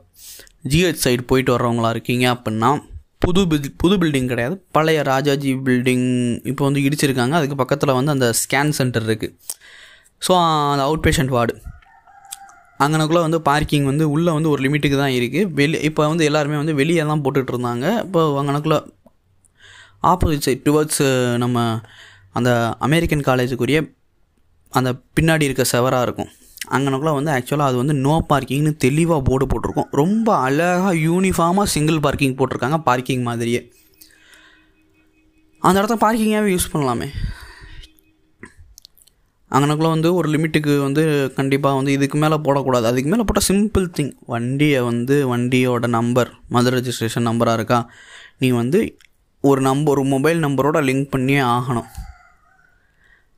ஜிஹெச் 0.71 1.03
சைடு 1.05 1.23
போயிட்டு 1.31 1.53
வர்றவங்களா 1.55 1.89
இருக்கீங்க 1.95 2.25
அப்படின்னா 2.33 2.71
புது 3.19 3.41
பில் 3.47 3.73
புது 3.77 3.95
பில்டிங் 3.97 4.29
கிடையாது. 4.31 4.55
பழைய 4.71 4.99
ராஜாஜி 5.03 5.51
பில்டிங் 5.67 6.07
இப்போ 6.51 6.63
வந்து 6.63 6.81
இடிச்சிருக்காங்க. 6.87 7.33
அதுக்கு 7.39 7.55
பக்கத்தில் 7.55 7.97
வந்து 7.97 8.11
அந்த 8.11 8.27
ஸ்கேன் 8.41 8.71
சென்டர் 8.79 9.05
இருக்குது 9.09 9.35
ஸோ 10.27 10.31
அந்த 10.71 10.83
அவுட் 10.83 11.03
பேஷண்ட் 11.07 11.33
வார்டு 11.35 11.53
அங்கனக்குள்ளே 12.79 13.21
வந்து 13.27 13.39
பார்க்கிங் 13.49 13.87
வந்து 13.91 14.05
உள்ளே 14.15 14.31
வந்து 14.37 14.51
ஒரு 14.53 14.61
லிமிட்டுக்கு 14.65 14.97
தான் 15.03 15.15
இருக்குது 15.17 15.51
வெளி 15.59 15.77
இப்போ 15.89 16.01
வந்து 16.11 16.27
எல்லாருமே 16.29 16.57
வந்து 16.61 16.75
வெளியே 16.81 17.05
தான் 17.11 17.23
போட்டுட்டு 17.25 17.53
இருந்தாங்க 17.53 17.85
இப்போ 18.05 18.21
அங்கனக்குள்ளே 18.41 18.79
ஆப்போசிட் 20.11 20.45
சைட் 20.47 20.65
டுவர்ட்ஸ் 20.67 21.03
நம்ம 21.43 21.57
அந்த 22.37 22.49
அமெரிக்கன் 22.87 23.25
காலேஜுக்குரிய 23.29 23.79
அந்த 24.73 24.89
பின்னாடி 25.17 25.47
இருக்க 25.47 25.63
செவராக 25.71 26.05
இருக்கும். 26.07 26.29
அங்கனக்குள்ளே 26.75 27.13
வந்து 27.17 27.31
ஆக்சுவலாக 27.35 27.69
அது 27.69 27.77
வந்து 27.81 27.95
நோ 28.05 28.15
பார்க்கிங்னு 28.31 28.71
தெளிவாக 28.85 29.21
போர்டு 29.27 29.45
போட்டிருக்கோம். 29.51 29.89
ரொம்ப 30.01 30.27
அழகாக 30.47 30.93
யூனிஃபார்மாக 31.07 31.71
சிங்கிள் 31.75 31.99
பார்க்கிங் 32.05 32.37
போட்டிருக்காங்க 32.39 32.77
பார்க்கிங் 32.89 33.23
மாதிரியே. 33.29 33.61
அந்த 35.63 35.77
இடத்த 35.79 35.95
பார்க்கிங்காகவே 36.05 36.51
யூஸ் 36.55 36.71
பண்ணலாமே. 36.73 37.07
அங்கனக்குள்ள 39.51 39.89
வந்து 39.95 40.09
ஒரு 40.15 40.27
லிமிட்டுக்கு 40.33 40.73
வந்து 40.85 41.03
கண்டிப்பாக 41.37 41.77
வந்து 41.79 41.91
இதுக்கு 41.97 42.17
மேலே 42.23 42.37
போடக்கூடாது. 42.45 42.85
அதுக்கு 42.91 43.09
மேலே 43.11 43.23
போட்டால் 43.27 43.47
சிம்பிள் 43.49 43.85
திங் 43.97 44.13
வண்டியை 44.33 44.81
வந்து 44.89 45.15
வண்டியோட 45.31 45.87
நம்பர் 45.97 46.29
மது 46.55 46.71
ரெஜிஸ்ட்ரேஷன் 46.75 47.27
நம்பராக 47.29 47.59
இருக்கா? 47.59 47.79
நீ 48.41 48.49
வந்து 48.61 48.81
ஒரு 49.43 49.61
நம்பர் 49.69 49.93
ஒரு 49.93 50.03
மொபைல் 50.13 50.39
நம்பரோட 50.45 50.79
லிங்க் 50.89 51.11
பண்ணியே 51.15 51.41
ஆகணும். 51.55 51.89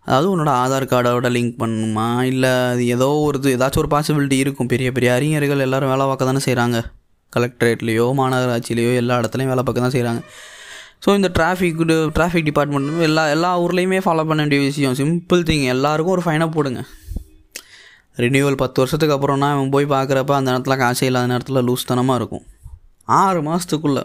அதாவது 0.08 0.28
உன்னோட 0.34 0.52
ஆதார் 0.62 0.92
கார்டோட 0.92 1.30
லிங்க் 1.38 1.60
பண்ணணுமா 1.62 2.08
இல்லை 2.32 2.52
அது 2.72 2.84
ஏதோ 2.96 3.10
ஒரு 3.28 3.38
இது 3.42 3.50
ஏதாச்சும் 3.58 3.84
ஒரு 3.84 3.92
பாசிபிலிட்டி 3.96 4.38
இருக்கும். 4.44 4.70
பெரிய 4.74 4.88
பெரிய 4.92 5.10
அறிஞர்கள் 5.18 5.66
எல்லோரும் 5.66 5.92
வேலை 5.94 6.06
பார்க்க 6.06 6.30
தானே 6.30 6.42
செய்கிறாங்க 6.48 6.80
கலெக்டரேட்லேயோ 7.34 8.06
மாநகராட்சிலேயோ 8.20 8.94
எல்லா 9.02 9.18
இடத்துலையும் 9.22 9.52
வேலை 9.54 9.64
பார்க்க 9.64 9.86
தான் 9.86 9.96
செய்கிறாங்க 9.96 10.22
ஸோ 11.04 11.10
இந்த 11.18 11.30
டிராஃபிக் 11.38 11.80
டிராஃபிக் 12.18 12.48
டிபார்ட்மெண்ட் 12.50 13.06
எல்லா 13.08 13.24
எல்லா 13.36 13.52
ஊர்லேயுமே 13.62 14.00
ஃபாலோ 14.06 14.24
பண்ண 14.30 14.42
வேண்டிய 14.44 14.62
விஷயம். 14.68 14.96
சிம்பிள் 15.00 15.42
திங் 15.50 15.66
எல்லாருக்கும் 15.76 16.16
ஒரு 16.18 16.24
ஃபைனாக 16.26 16.50
போடுங்க. 16.56 16.82
ரினியூவல் 18.24 18.60
பத்து 18.62 18.80
வருஷத்துக்கு 18.82 19.16
அப்புறம்னா 19.16 19.50
அவன் 19.56 19.74
போய் 19.76 19.94
பார்க்குறப்ப 19.96 20.34
அந்த 20.38 20.50
நேரத்தில் 20.52 20.82
காசே 20.84 21.08
இல்லாத 21.10 21.30
நேரத்தில் 21.34 21.66
லூஸ் 21.68 21.90
தனமாக 21.92 22.20
இருக்கும். 22.22 22.46
ஆறு 23.22 23.40
மாதத்துக்குள்ளே 23.48 24.04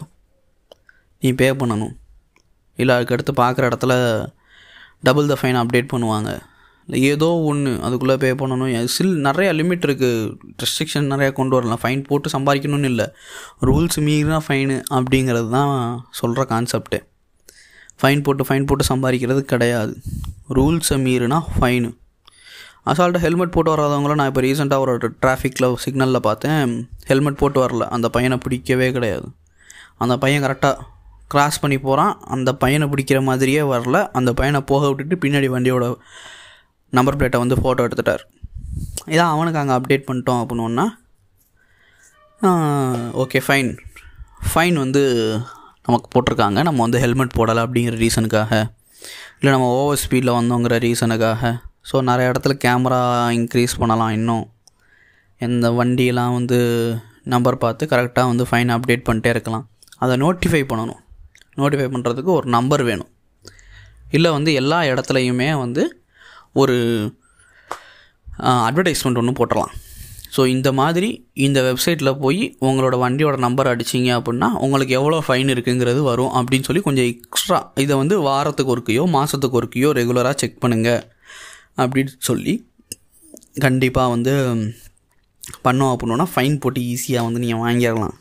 நீ 1.23 1.31
பே 1.41 1.49
பண்ணணும். 1.61 1.95
இல்லை 2.83 2.93
அதுக்கடுத்து 2.97 3.33
பார்க்குற 3.43 3.65
இடத்துல 3.71 3.95
டபுள் 5.09 5.31
த 5.33 5.37
ஃபைன் 5.41 5.59
அப்டேட் 5.63 5.93
பண்ணுவாங்க. 5.93 6.31
ஏதோ 6.89 7.29
ஒன்று 7.51 7.83
அதுக்குள்ளே 7.83 8.17
பே 8.17 8.31
பண்ணணும். 8.33 8.85
சில் 8.85 9.15
நிறையா 9.25 9.51
லிமிட் 9.61 9.87
இருக்குது 9.89 10.37
ரெஸ்ட்ரிக்ஷன் 10.63 11.09
நிறையா 11.13 11.33
கொண்டு 11.33 11.55
வரலாம். 11.57 11.81
ஃபைன் 11.83 12.05
போட்டு 12.05 12.31
சம்பாதிக்கணும்னு 12.39 12.91
இல்லை. 12.93 13.07
ரூல்ஸ் 13.61 13.99
மீறினா 14.09 14.39
ஃபைனு 14.49 14.77
அப்படிங்கிறது 14.99 15.51
தான் 15.51 16.07
சொல்கிற 16.11 16.47
கான்செப்டே 16.53 17.01
ஃபைன் 18.03 18.23
போட்டு 18.23 18.45
ஃபைன் 18.49 18.67
போட்டு 18.71 18.85
சம்பாதிக்கிறது 18.95 19.43
கிடையாது. 19.53 19.97
ரூல்ஸை 20.57 20.99
மீறினா 21.07 21.41
ஃபைனு 21.59 21.91
அசால்ட்டு 22.91 23.23
ஹெல்மெட் 23.23 23.55
போட்டு 23.55 23.71
வராதவங்கள 23.75 24.15
நான் 24.15 24.29
இப்போ 24.31 24.41
ரீசெண்டாக 24.41 24.85
ஒரு 24.85 24.93
டிராஃபிக்கில் 25.23 25.75
சிக்னலில் 25.85 26.25
பார்த்தேன். 26.27 26.75
ஹெல்மெட் 27.05 27.41
போட்டு 27.41 27.59
வரல. 27.65 27.87
அந்த 27.97 28.09
பையனை 28.09 28.37
பிடிக்கவே 28.45 28.93
கிடையாது. 28.93 29.27
அந்த 29.99 30.19
பையன் 30.19 30.45
கரெக்டாக 30.45 30.77
கிராஸ் 31.33 31.61
பண்ணி 31.61 31.79
போகிறான் 31.79 32.21
அந்த 32.35 32.55
பையனை 32.55 32.89
பிடிக்கிற 32.93 33.23
மாதிரியே 33.23 33.61
வரல. 33.61 34.09
அந்த 34.19 34.33
பையனை 34.41 34.61
போக 34.61 34.87
விட்டுட்டு 34.89 35.17
பின்னாடி 35.25 35.49
வண்டியோட 35.55 35.87
நம்பர் 36.99 37.19
பிளேட்டை 37.19 37.39
வந்து 37.43 37.57
ஃபோட்டோ 37.63 37.85
எடுத்துட்டார். 37.89 38.23
இதான் 39.13 39.33
அவனுக்கு 39.35 39.61
அங்கே 39.63 39.75
அப்டேட் 39.79 40.09
பண்ணிட்டோம் 40.09 40.41
அப்படின்னா 40.45 40.87
ஓகே 43.23 43.39
ஃபைன் 43.47 43.71
ஃபைன் 44.51 44.77
வந்து 44.85 45.03
நமக்கு 45.87 46.09
போட்டிருக்காங்க. 46.15 46.59
நம்ம 46.69 46.83
வந்து 46.87 47.01
ஹெல்மெட் 47.05 47.37
போடலை 47.39 47.61
அப்படிங்கிற 47.65 47.97
ரீசனுக்காக 48.03 48.53
இல்லை 49.39 49.51
நம்ம 49.55 49.69
ஓவர் 49.79 50.01
ஸ்பீடில் 50.03 50.37
வந்தோங்கிற 50.39 50.77
ரீசனுக்காக 50.85 51.53
ஸோ 51.89 51.97
நிறைய 52.11 52.31
இடத்துல 52.33 52.55
கேமரா 52.65 53.01
இன்க்ரீஸ் 53.39 53.75
பண்ணலாம் 53.81 54.13
இன்னும். 54.19 54.45
எந்த 55.41 55.67
வண்டியெல்லாம் 55.79 56.35
வந்து 56.39 56.59
நம்பர் 57.33 57.63
பார்த்து 57.65 57.91
கரெக்டாக 57.93 58.31
வந்து 58.33 58.45
ஃபைன் 58.51 58.73
அப்டேட் 58.77 59.07
பண்ணிட்டே 59.09 59.31
இருக்கலாம். 59.35 59.65
அதை 60.05 60.15
நோட்டிஃபை 60.25 60.63
பண்ணணும். 60.71 61.01
நோட்டிஃபை 61.61 61.87
பண்ணுறதுக்கு 61.95 62.31
ஒரு 62.39 62.49
நம்பர் 62.57 62.83
வேணும். 62.89 63.11
இல்லை 64.17 64.31
வந்து 64.37 64.51
எல்லா 64.61 64.79
இடத்துலையுமே 64.93 65.49
வந்து 65.65 65.83
ஒரு 66.63 66.77
அட்வர்டைஸ்மெண்ட் 68.69 69.21
ஒன்று 69.21 69.39
போட்டுடலாம் 69.41 69.75
ஸோ 70.37 70.43
இந்த 70.55 70.69
மாதிரி 70.79 71.09
இந்த 71.47 71.59
வெப்சைட்டில் 71.67 72.11
போய் 72.25 72.41
உங்களோட 72.69 72.95
வண்டியோட 73.05 73.37
நம்பர் 73.45 73.71
அடிச்சிங்க 73.73 74.11
அப்படின்னா 74.19 74.49
உங்களுக்கு 74.65 74.95
எவ்வளோ 74.99 75.19
ஃபைன் 75.27 75.53
இருக்குங்கிறது 75.55 76.01
வரும் 76.11 76.33
அப்படின்னு 76.39 76.67
சொல்லி 76.69 76.83
கொஞ்சம் 76.89 77.09
எக்ஸ்ட்ரா 77.13 77.59
இதை 77.85 77.95
வந்து 78.03 78.17
வாரத்துக்கு 78.29 78.75
ஒருக்கையோ 78.75 79.05
மாதத்துக்கு 79.17 79.59
ஒருக்கையோ 79.61 79.91
ரெகுலராக 80.01 80.37
செக் 80.43 80.63
பண்ணுங்கள் 80.65 81.03
அப்படின்னு 81.83 82.13
சொல்லி 82.31 82.55
கண்டிப்பாக 83.67 84.15
வந்து 84.15 84.35
பண்ணோம் 85.67 85.93
அப்படின்னா 85.95 86.29
ஃபைன் 86.35 86.61
போட்டு 86.63 86.81
ஈஸியாக 86.93 87.27
வந்து 87.29 87.43
நீங்கள் 87.45 87.65
வாங்கிடலாம் 87.65 88.15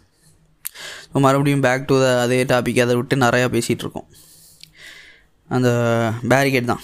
இப்போ 1.05 1.19
மறுபடியும் 1.25 1.63
பேக் 1.65 1.85
டு 1.89 1.95
த 2.01 2.07
அதே 2.23 2.37
டாபிக் 2.51 2.81
அதை 2.83 2.93
விட்டு 2.97 3.15
நிறையா 3.25 3.47
பேசிகிட்டு 3.53 3.83
இருக்கோம். 3.85 4.07
அந்த 5.49 5.69
பேரிகேட் 6.31 6.71
தான். 6.71 6.83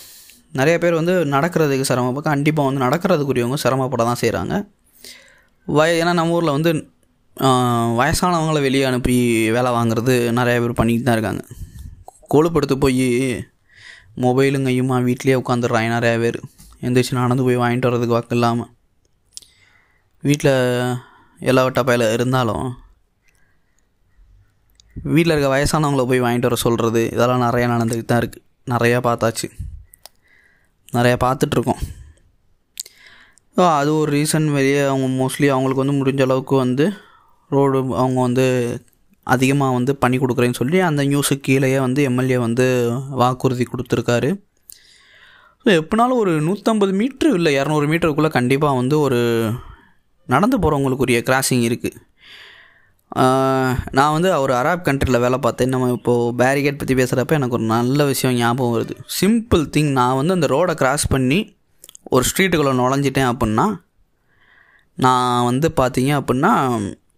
நிறைய 0.60 0.75
பேர் 0.84 0.98
வந்து 1.00 1.13
நடக்கிறதுக்கு 1.34 1.89
சிரமப்போ 1.89 2.22
கண்டிப்பாக 2.29 2.67
வந்து 2.70 2.84
நடக்கிறதுக்குரியவங்க 2.86 3.58
சிரமப்பட 3.63 4.03
தான் 4.10 4.22
செய்கிறாங்க 4.24 4.55
வய 5.67 6.00
ஏன்னா 6.01 6.13
நம்ம 6.20 6.38
ஊரில் 6.38 6.55
வந்து 6.58 6.72
வயசானவங்களை 8.00 8.62
வெளியே 8.65 8.86
அனுப்பி 8.89 9.15
வேலை 9.55 9.70
வாங்குறது 9.77 10.15
நிறைய 10.39 10.58
பேர் 10.63 10.79
பண்ணிக்கிட்டு 10.79 11.08
தான் 11.10 11.17
இருக்காங்க. 11.17 11.43
கொழுப்படுத்து 12.34 12.75
போய் 12.84 13.05
மொபைலுங்கையுமா 14.25 14.98
வீட்லேயே 15.08 15.39
உட்காந்துடுறாங்க 15.41 15.89
நிறையா 15.98 16.17
பேர். 16.24 16.39
எந்திரிச்சு 16.86 17.20
நடந்து 17.22 17.46
போய் 17.48 17.62
வாங்கிட்டு 17.63 17.89
வர்றதுக்கு 17.89 18.17
வாக்கு 18.17 18.36
இல்லாமல் 18.38 18.70
வீட்டில் 20.24 20.53
எல்லா 21.39 21.62
வட்டப்பையில் 21.65 22.05
இருந்தாலும் 22.15 22.65
வீட்டில் 25.15 25.34
இருக்க 25.34 25.50
வயசானவங்கள 25.55 26.03
போய் 26.12 26.24
வாங்கிட்டு 26.25 26.50
வர 26.50 26.58
சொல்கிறது 26.65 27.01
இதெல்லாம் 27.15 27.46
நிறையா 27.48 27.67
நடந்துக்கிட்டு 27.74 28.12
தான் 28.12 28.22
இருக்குது 28.24 28.46
நிறையா 28.74 28.98
பார்த்தாச்சு. 29.08 29.48
நிறையா 30.94 31.18
பார்த்துட்ருக்கோம். 31.26 31.82
அது 33.80 33.90
ஒரு 34.02 34.10
ரீசன். 34.18 34.48
வெளியே 34.58 34.82
அவங்க 34.92 35.08
மோஸ்ட்லி 35.22 35.48
அவங்களுக்கு 35.54 35.84
வந்து 35.84 35.98
முடிஞ்ச 36.00 36.22
அளவுக்கு 36.28 36.56
வந்து 36.64 36.86
ரோடு 37.52 37.80
அவங்க 38.02 38.20
வந்து 38.28 38.46
அதிகமாக 39.28 39.76
வந்து 39.78 39.92
பண்ணி 40.04 40.18
கொடுக்குறேன்னு 40.20 40.60
சொல்லி 40.60 40.78
அந்த 40.90 41.02
நியூஸுக்கு 41.10 41.46
கீழேயே 41.48 41.80
வந்து 41.86 42.02
எம்எல்ஏ 42.10 42.38
வந்து 42.46 42.66
வாக்குறுதி 43.22 43.66
கொடுத்துருக்காரு. 43.72 44.30
ஸோ 45.66 45.70
எப்படினாலும் 45.80 46.22
ஒரு 46.24 46.32
நூற்றம்பது 46.46 46.94
மீட்ரு 47.02 47.30
இல்லை 47.40 47.52
இரநூறு 47.60 47.88
மீட்டருக்குள்ளே 47.92 48.32
கண்டிப்பாக 48.38 48.80
வந்து 48.82 48.96
ஒரு 49.08 49.20
நடந்து 50.34 50.58
போகிறவங்களுக்குரிய 50.64 51.20
கிராசிங் 51.28 51.66
இருக்குது 51.70 52.00
நான் 53.91 54.12
வந்து 54.12 54.39
ஒரு 54.41 54.53
அராப் 54.53 54.86
கண்ட்ரியில் 54.88 55.20
வேலை 55.20 55.38
பார்த்தேன். 55.38 55.70
நம்ம 55.70 55.91
இப்போது 55.91 56.44
பேரிகேட் 56.44 56.77
பற்றி 56.77 56.94
பேசுகிறப்ப 56.94 57.27
எனக்கு 57.27 57.56
ஒரு 57.56 57.63
நல்ல 57.63 58.06
விஷயம் 58.06 58.38
ஞாபகம் 58.38 58.74
வருது. 58.75 58.96
சிம்பிள் 59.22 59.63
திங் 59.75 59.91
நான் 59.91 60.15
வந்து 60.15 60.34
அந்த 60.34 60.48
ரோடை 60.48 60.74
கிராஸ் 60.74 61.08
பண்ணி 61.08 61.56
ஒரு 62.03 62.25
ஸ்ட்ரீட்டுக்குள்ளே 62.30 62.74
நுழைஞ்சிட்டேன் 62.82 63.32
அப்படின்னா 63.32 63.65
நான் 64.96 65.44
வந்து 65.44 65.68
பார்த்தீங்க 65.75 66.12
அப்படின்னா 66.22 66.53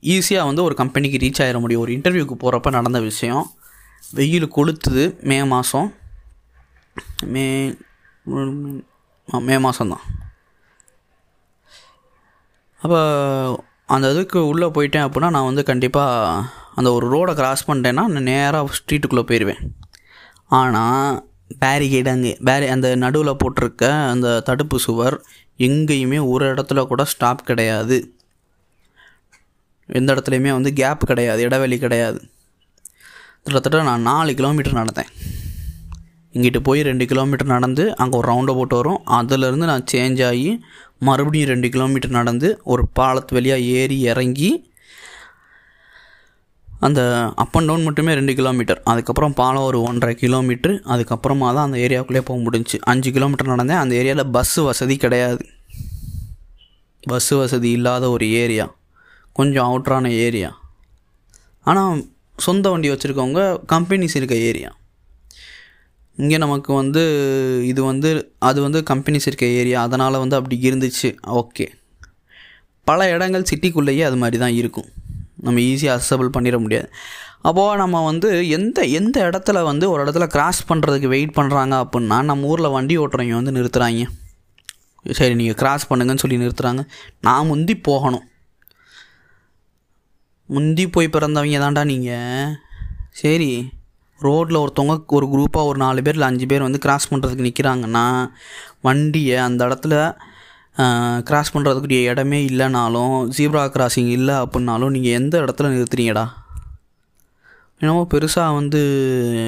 ஈஸியாக 0.01 0.45
வந்து 0.45 0.63
ஒரு 0.63 0.75
கம்பெனிக்கு 0.75 1.17
ரீச் 1.17 1.41
ஆகிட 1.43 1.59
முடியும். 1.59 1.81
ஒரு 1.81 1.91
இன்டர்வியூக்கு 1.91 2.35
போகிறப்ப 2.39 2.71
நடந்த 2.71 2.99
விஷயம். 2.99 3.51
வெயில் 4.11 4.53
கொளுத்துது 4.55 5.03
மே 5.21 5.43
மாதம் 5.43 5.93
மே 7.25 7.75
மே 8.23 9.55
மாதம்தான் 9.65 10.03
அப்போ 12.81 12.99
அந்த 13.95 14.07
இதுக்கு 14.13 14.39
உள்ளே 14.51 14.67
போயிட்டேன் 14.75 15.05
அப்படின்னா 15.05 15.29
நான் 15.35 15.49
வந்து 15.49 15.63
கண்டிப்பாக 15.69 16.47
அந்த 16.75 16.89
ஒரு 16.97 17.05
ரோடை 17.13 17.33
கிராஸ் 17.39 17.67
பண்ணிட்டேன்னா 17.69 18.03
நான் 18.13 18.29
நேராக 18.31 18.75
ஸ்ட்ரீட்டுக்குள்ளே 18.77 19.23
போயிடுவேன். 19.29 19.61
ஆனால் 20.59 21.27
பேரிகேடு 21.61 22.09
அங்கே 22.15 22.31
பேரி 22.47 22.67
அந்த 22.75 22.89
நடுவில் 23.03 23.39
போட்டிருக்க 23.41 23.83
அந்த 24.09 24.27
தடுப்பு 24.49 24.77
சுவர் 24.85 25.15
எங்கேயுமே 25.67 26.19
ஒரு 26.33 26.45
இடத்துல 26.53 26.81
கூட 26.91 27.03
ஸ்டாப் 27.13 27.47
கிடையாது. 27.49 27.97
எந்த 29.99 30.09
இடத்துலையுமே 30.13 30.51
வந்து 30.57 30.71
கேப் 30.73 31.03
கிடையாது 31.11 31.41
இடைவெளி 31.41 31.77
கிடையாது. 31.85 32.19
கிட்டத்தட்ட 33.43 33.81
நான் 33.89 34.07
நாலு 34.09 34.33
கிலோமீட்டர் 34.39 34.79
நடந்தேன். 34.81 35.11
இங்கிட்டு 36.35 36.59
போய் 36.67 36.81
ரெண்டு 36.81 37.05
கிலோமீட்டர் 37.05 37.53
நடந்து 37.55 37.83
அங்கே 37.95 38.17
ஒரு 38.17 38.27
ரவுண்டை 38.31 38.53
போட்டு 38.59 38.75
வரும். 38.75 39.01
அதுலேருந்து 39.17 39.69
நான் 39.71 39.89
சேஞ்ச் 39.91 40.21
ஆகி 40.27 40.47
மறுபடியும் 41.07 41.51
ரெண்டு 41.53 41.69
கிலோமீட்டர் 41.75 42.17
நடந்து 42.19 42.49
ஒரு 42.73 42.83
பாலத்து 42.99 43.35
வழியாக 43.37 43.67
ஏறி 43.79 43.97
இறங்கி 44.11 44.51
அந்த 46.85 47.01
அப் 47.41 47.55
அண்ட் 47.57 47.67
டவுன் 47.69 47.85
மட்டுமே 47.87 48.13
ரெண்டு 48.13 48.33
கிலோமீட்டர். 48.33 48.79
அதுக்கப்புறம் 48.91 49.33
பாலம் 49.33 49.67
ஒரு 49.67 49.79
ஒன்றரை 49.81 50.15
கிலோமீட்ரு 50.21 50.73
அதுக்கப்புறமா 50.93 51.47
தான் 51.57 51.65
அந்த 51.67 51.77
ஏரியாவுக்குள்ளே 51.83 52.21
போக 52.29 52.39
முடிஞ்சு 52.45 52.77
அஞ்சு 52.91 53.11
கிலோமீட்டர் 53.11 53.51
நடந்தேன். 53.51 53.83
அந்த 53.83 53.95
ஏரியாவில் 53.95 54.33
பஸ்ஸு 54.37 54.63
வசதி 54.69 54.95
கிடையாது. 55.03 55.45
பஸ்ஸு 57.09 57.37
வசதி 57.41 57.69
இல்லாத 57.77 58.09
ஒரு 58.09 58.25
ஏரியா. 58.43 58.65
கொஞ்சம் 59.39 59.69
அவுட்ரான 59.69 60.07
ஏரியா. 60.25 60.51
ஆனால் 61.69 62.05
சொந்த 62.37 62.69
வண்டி 62.69 62.89
வச்சுருக்கவங்க 62.89 63.41
கம்பெனிஸ் 63.73 64.17
இருக்க 64.19 64.35
ஏரியா. 64.49 64.71
இங்கே 66.17 66.37
நமக்கு 66.43 66.71
வந்து 66.81 67.01
இது 67.71 67.81
வந்து 67.91 68.09
அது 68.49 68.59
வந்து 68.65 68.79
கம்பெனிஸ் 68.89 69.27
இருக்க 69.29 69.45
ஏரியா 69.59 69.79
அதனால் 69.87 70.21
வந்து 70.23 70.35
அப்படி 70.39 70.57
இருந்துச்சு. 70.69 71.09
ஓகே 71.41 71.65
பல 72.89 73.09
இடங்கள் 73.15 73.49
சிட்டிக்குள்ளேயே 73.51 74.03
அது 74.09 74.17
மாதிரி 74.23 74.37
தான் 74.43 74.55
இருக்கும். 74.61 74.89
நம்ம 75.45 75.59
ஈஸியாக 75.69 75.97
அக்சபிள் 75.99 76.33
பண்ணிட 76.35 76.57
முடியாது. 76.65 76.89
அப்போது 77.49 77.79
நம்ம 77.81 78.01
வந்து 78.09 78.29
எந்த 78.57 78.79
எந்த 78.99 79.17
இடத்துல 79.29 79.61
வந்து 79.69 79.85
ஒரு 79.93 80.01
இடத்துல 80.03 80.25
கிராஸ் 80.35 80.61
பண்ணுறதுக்கு 80.69 81.13
வெயிட் 81.13 81.37
பண்ணுறாங்க 81.39 81.75
அப்படின்னா 81.83 82.17
நம்ம 82.29 82.51
ஊரில் 82.51 82.73
வண்டி 82.75 82.95
ஓட்டுறவங்க 83.03 83.39
வந்து 83.39 83.55
நிறுத்துகிறாங்க 83.57 84.03
சரி 85.19 85.33
நீங்கள் 85.39 85.59
கிராஸ் 85.61 85.89
பண்ணுங்கன்னு 85.89 86.23
சொல்லி 86.23 86.43
நிறுத்துகிறாங்க 86.43 86.81
நான் 87.27 87.49
முந்தி 87.51 87.73
போகணும். 87.89 88.25
முந்தி 90.49 90.83
போய் 90.95 91.15
பிறந்தவங்க 91.15 91.59
தான்டா 91.63 91.83
நீங்கள் 91.91 92.53
சரி. 93.21 93.51
ரோட்டில் 94.19 94.61
ஒருத்தவங்க 94.63 94.95
ஒரு 95.07 95.25
குரூப்பாக 95.25 95.65
ஒரு 95.65 95.77
நாலு 95.77 96.01
பேர் 96.01 96.13
இல்லை 96.13 96.27
அஞ்சு 96.27 96.45
பேர் 96.45 96.61
வந்து 96.61 96.79
கிராஸ் 96.79 97.09
பண்ணுறதுக்கு 97.13 97.47
நிற்கிறாங்கன்னா 97.47 98.29
வண்டியை 98.81 99.35
அந்த 99.37 99.67
இடத்துல 99.67 100.15
கிராஸ் 101.23 101.57
பண்ணுறதுக்குரிய 101.57 102.01
இடமே 102.01 102.45
இல்லைனாலும் 102.45 103.15
ஜீப்ரா 103.37 103.65
கிராசிங் 103.75 104.07
இல்லை 104.07 104.35
அப்படின்னாலும் 104.35 104.89
நீங்கள் 104.89 105.11
எந்த 105.11 105.41
இடத்துல 105.41 105.71
நிறுத்துறீங்கடா? 105.73 106.23
என்னமோ 107.79 108.07
பெருசாக 108.13 108.53
வந்து 108.53 108.81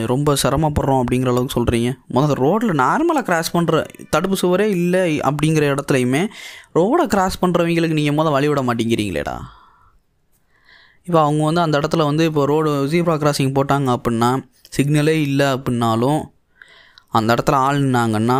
ரொம்ப 0.05 0.35
சிரமப்படுறோம் 0.43 1.01
அப்படிங்கிற 1.01 1.27
அளவுக்கு 1.27 1.57
சொல்கிறீங்க 1.59 1.89
முதல்ல 2.13 2.33
ரோட்டில் 2.33 2.79
நார்மலாக 2.79 3.21
கிராஸ் 3.21 3.57
பண்ணுற 3.57 3.85
தடுப்பு 4.09 4.37
சுவரே 4.41 4.67
இல்லை 4.77 5.19
அப்படிங்கிற 5.19 5.75
இடத்துலையுமே 5.75 6.27
ரோடை 6.75 7.05
கிராஸ் 7.05 7.41
பண்ணுறவங்களுக்கு 7.41 7.99
நீங்கள் 7.99 8.13
முதல் 8.13 8.31
வழி 8.31 8.47
விட 8.47 8.61
மாட்டேங்கிறீங்களேடா. 8.61 9.35
இப்போ 11.07 11.19
அவங்க 11.23 11.43
வந்து 11.43 11.61
அந்த 11.61 11.79
இடத்துல 11.79 12.05
வந்து 12.05 12.23
இப்போ 12.25 12.45
ரோடு 12.45 12.69
ஜீப்ரா 12.91 13.15
கிராசிங் 13.23 13.55
போட்டாங்க 13.57 13.89
அப்படின்னா 13.97 14.29
சிக்னலே 14.77 15.15
இல்லை 15.27 15.45
அப்படின்னாலும் 15.45 16.21
அந்த 17.09 17.35
இடத்துல 17.35 17.57
ஆள் 17.65 17.81
நின்னாங்கன்னா 17.83 18.39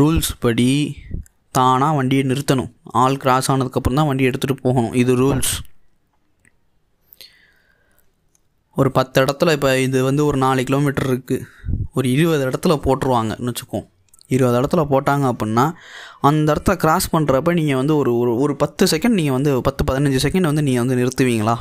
ரூல்ஸ் 0.00 0.32
படி 0.38 0.70
தானாக 1.50 1.96
வண்டியை 1.96 2.24
நிறுத்தணும். 2.24 2.70
ஆள் 3.02 3.16
கிராஸ் 3.16 3.50
ஆனதுக்கப்புறம் 3.52 3.98
தான் 4.00 4.08
வண்டி 4.10 4.28
எடுத்துகிட்டு 4.28 4.64
போகணும். 4.66 4.94
இது 4.94 5.12
ரூல்ஸ் 5.16 5.52
ஒரு 8.76 8.90
பத்து 8.92 9.22
இடத்துல 9.24 9.52
இப்போ 9.52 9.70
இது 9.78 9.98
வந்து 10.02 10.22
ஒரு 10.24 10.38
நாலு 10.38 10.60
கிலோமீட்டர் 10.68 11.08
இருக்குது 11.10 11.46
ஒரு 11.92 12.06
இருபது 12.10 12.44
இடத்துல 12.48 12.74
போட்டுருவாங்கன்னு 12.84 13.52
வச்சுக்கோம் 13.52 13.86
இருபது 14.34 14.58
இடத்துல 14.60 14.82
போட்டாங்க 14.92 15.24
அப்படின்னா 15.32 15.64
அந்த 16.28 16.48
இடத்துல 16.54 16.74
கிராஸ் 16.82 17.06
பண்ணுறப்ப 17.14 17.52
நீங்கள் 17.58 17.80
வந்து 17.80 17.94
ஒரு 18.00 18.10
ஒரு 18.22 18.32
ஒரு 18.44 18.54
பத்து 18.62 18.86
செகண்ட் 18.92 19.18
நீங்கள் 19.20 19.36
வந்து 19.36 19.52
பத்து 19.68 19.82
பதினஞ்சு 19.88 20.20
செகண்ட் 20.26 20.50
வந்து 20.50 20.66
நீங்கள் 20.68 20.84
வந்து 20.84 20.98
நிறுத்துவீங்களா? 21.00 21.56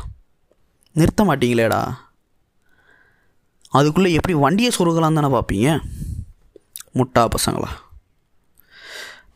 நிறுத்த 0.96 1.24
மாட்டீங்களேடா. 1.30 1.82
அதுக்குள்ளே 3.80 4.10
எப்படி 4.18 4.34
வண்டியை 4.46 4.72
சொருகலாம் 4.78 5.18
தானே 5.18 5.30
பார்ப்பீங்க 5.36 5.68
முட்டா 7.00 7.22
பசங்களா. 7.36 7.70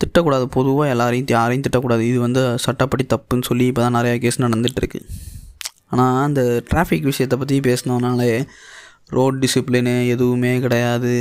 திட்டக்கூடாது. 0.02 0.46
பொதுவாக 0.56 0.94
எல்லாரையும் 0.94 1.30
யாரையும் 1.36 1.66
திட்டக்கூடாது. 1.68 2.04
இது 2.12 2.20
வந்து 2.26 2.42
சட்டப்படி 2.66 3.04
தப்புன்னு 3.14 3.48
சொல்லி 3.50 3.66
இப்போ 3.72 3.82
தான் 3.86 3.98
நிறையா 4.00 4.16
கேஸ் 4.24 4.44
நடந்துகிட்ருக்கு 4.46 5.02
ஆனால் 5.94 6.18
அந்த 6.28 6.42
டிராஃபிக் 6.70 7.10
விஷயத்தை 7.12 7.36
பற்றி 7.40 7.58
பேசினோனாலே 7.68 8.32
ரோட் 9.16 9.38
டிசிப்ளினு 9.44 9.94
எதுவுமே 10.14 10.52
கிடையாது. 10.64 11.14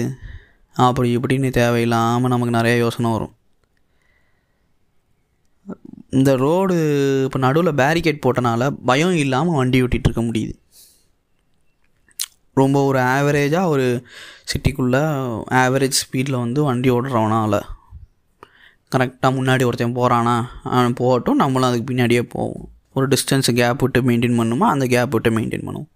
அப்படி 0.74 1.16
இப்படின்னு 1.16 1.50
தேவையில்லாமல் 1.50 2.30
நமக்கு 2.30 2.56
நிறைய 2.56 2.76
யோசனை 2.76 3.12
வரும். 3.12 3.34
இந்த 6.10 6.36
ரோடு 6.36 6.74
இப்போ 7.24 7.38
நடுவில் 7.38 7.78
பேரிகேட் 7.80 8.24
போட்டனால 8.26 8.70
பயம் 8.84 9.14
இல்லாமல் 9.14 9.54
வண்டி 9.54 9.82
ஓட்டிகிட்டு 9.82 10.08
இருக்க 10.08 10.22
முடியுது. 10.22 10.54
ரொம்ப 12.54 12.84
ஒரு 12.84 12.98
ஆவரேஜாக 12.98 13.66
ஒரு 13.66 14.06
சிட்டிக்குள்ளே 14.50 15.02
ஆவரேஜ் 15.62 16.00
ஸ்பீடில் 16.02 16.42
வந்து 16.42 16.62
வண்டி 16.62 16.90
ஓடுறவனால 16.90 17.60
கரெக்டாக 18.94 19.36
முன்னாடி 19.38 19.64
ஒருத்தன் 19.64 19.96
போகிறானா 19.96 20.34
அவன் 20.62 20.92
போகட்டும் 20.92 21.36
நம்மளும் 21.36 21.68
அதுக்கு 21.68 21.94
பின்னாடியே 21.94 22.22
போவோம். 22.22 22.68
ஒரு 22.92 23.08
டிஸ்டன்ஸ் 23.08 23.54
கேப் 23.54 23.82
விட்டு 23.82 24.02
மெயின்டைன் 24.02 24.38
பண்ணுமா 24.40 24.66
அந்த 24.74 24.86
கேப் 24.86 25.10
விட்டு 25.10 25.30
மெயின்டைன் 25.30 25.66
பண்ணுவோம். 25.66 25.90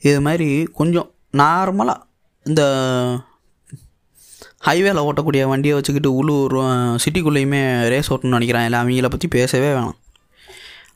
இது 0.00 0.20
மாதிரி 0.20 0.62
கொஞ்சம் 0.72 1.14
நார்மலாக 1.32 2.02
இந்த 2.44 2.62
ஹைவேல 4.66 5.02
ஓட்டக்கூடிய 5.08 5.42
வண்டியை 5.52 5.74
வச்சுக்கிட்டு 5.76 6.10
உள்ளூர் 6.18 6.54
சிட்டிக்குள்ளேயுமே 7.04 7.62
ரேஸ் 7.92 8.10
ஓட்டணும்னு 8.14 8.36
நினைக்கிறான். 8.38 8.66
இல்லை 8.68 8.78
அவங்கள 8.82 9.08
பற்றி 9.14 9.28
பேசவே 9.36 9.70
வேணாம். 9.76 9.98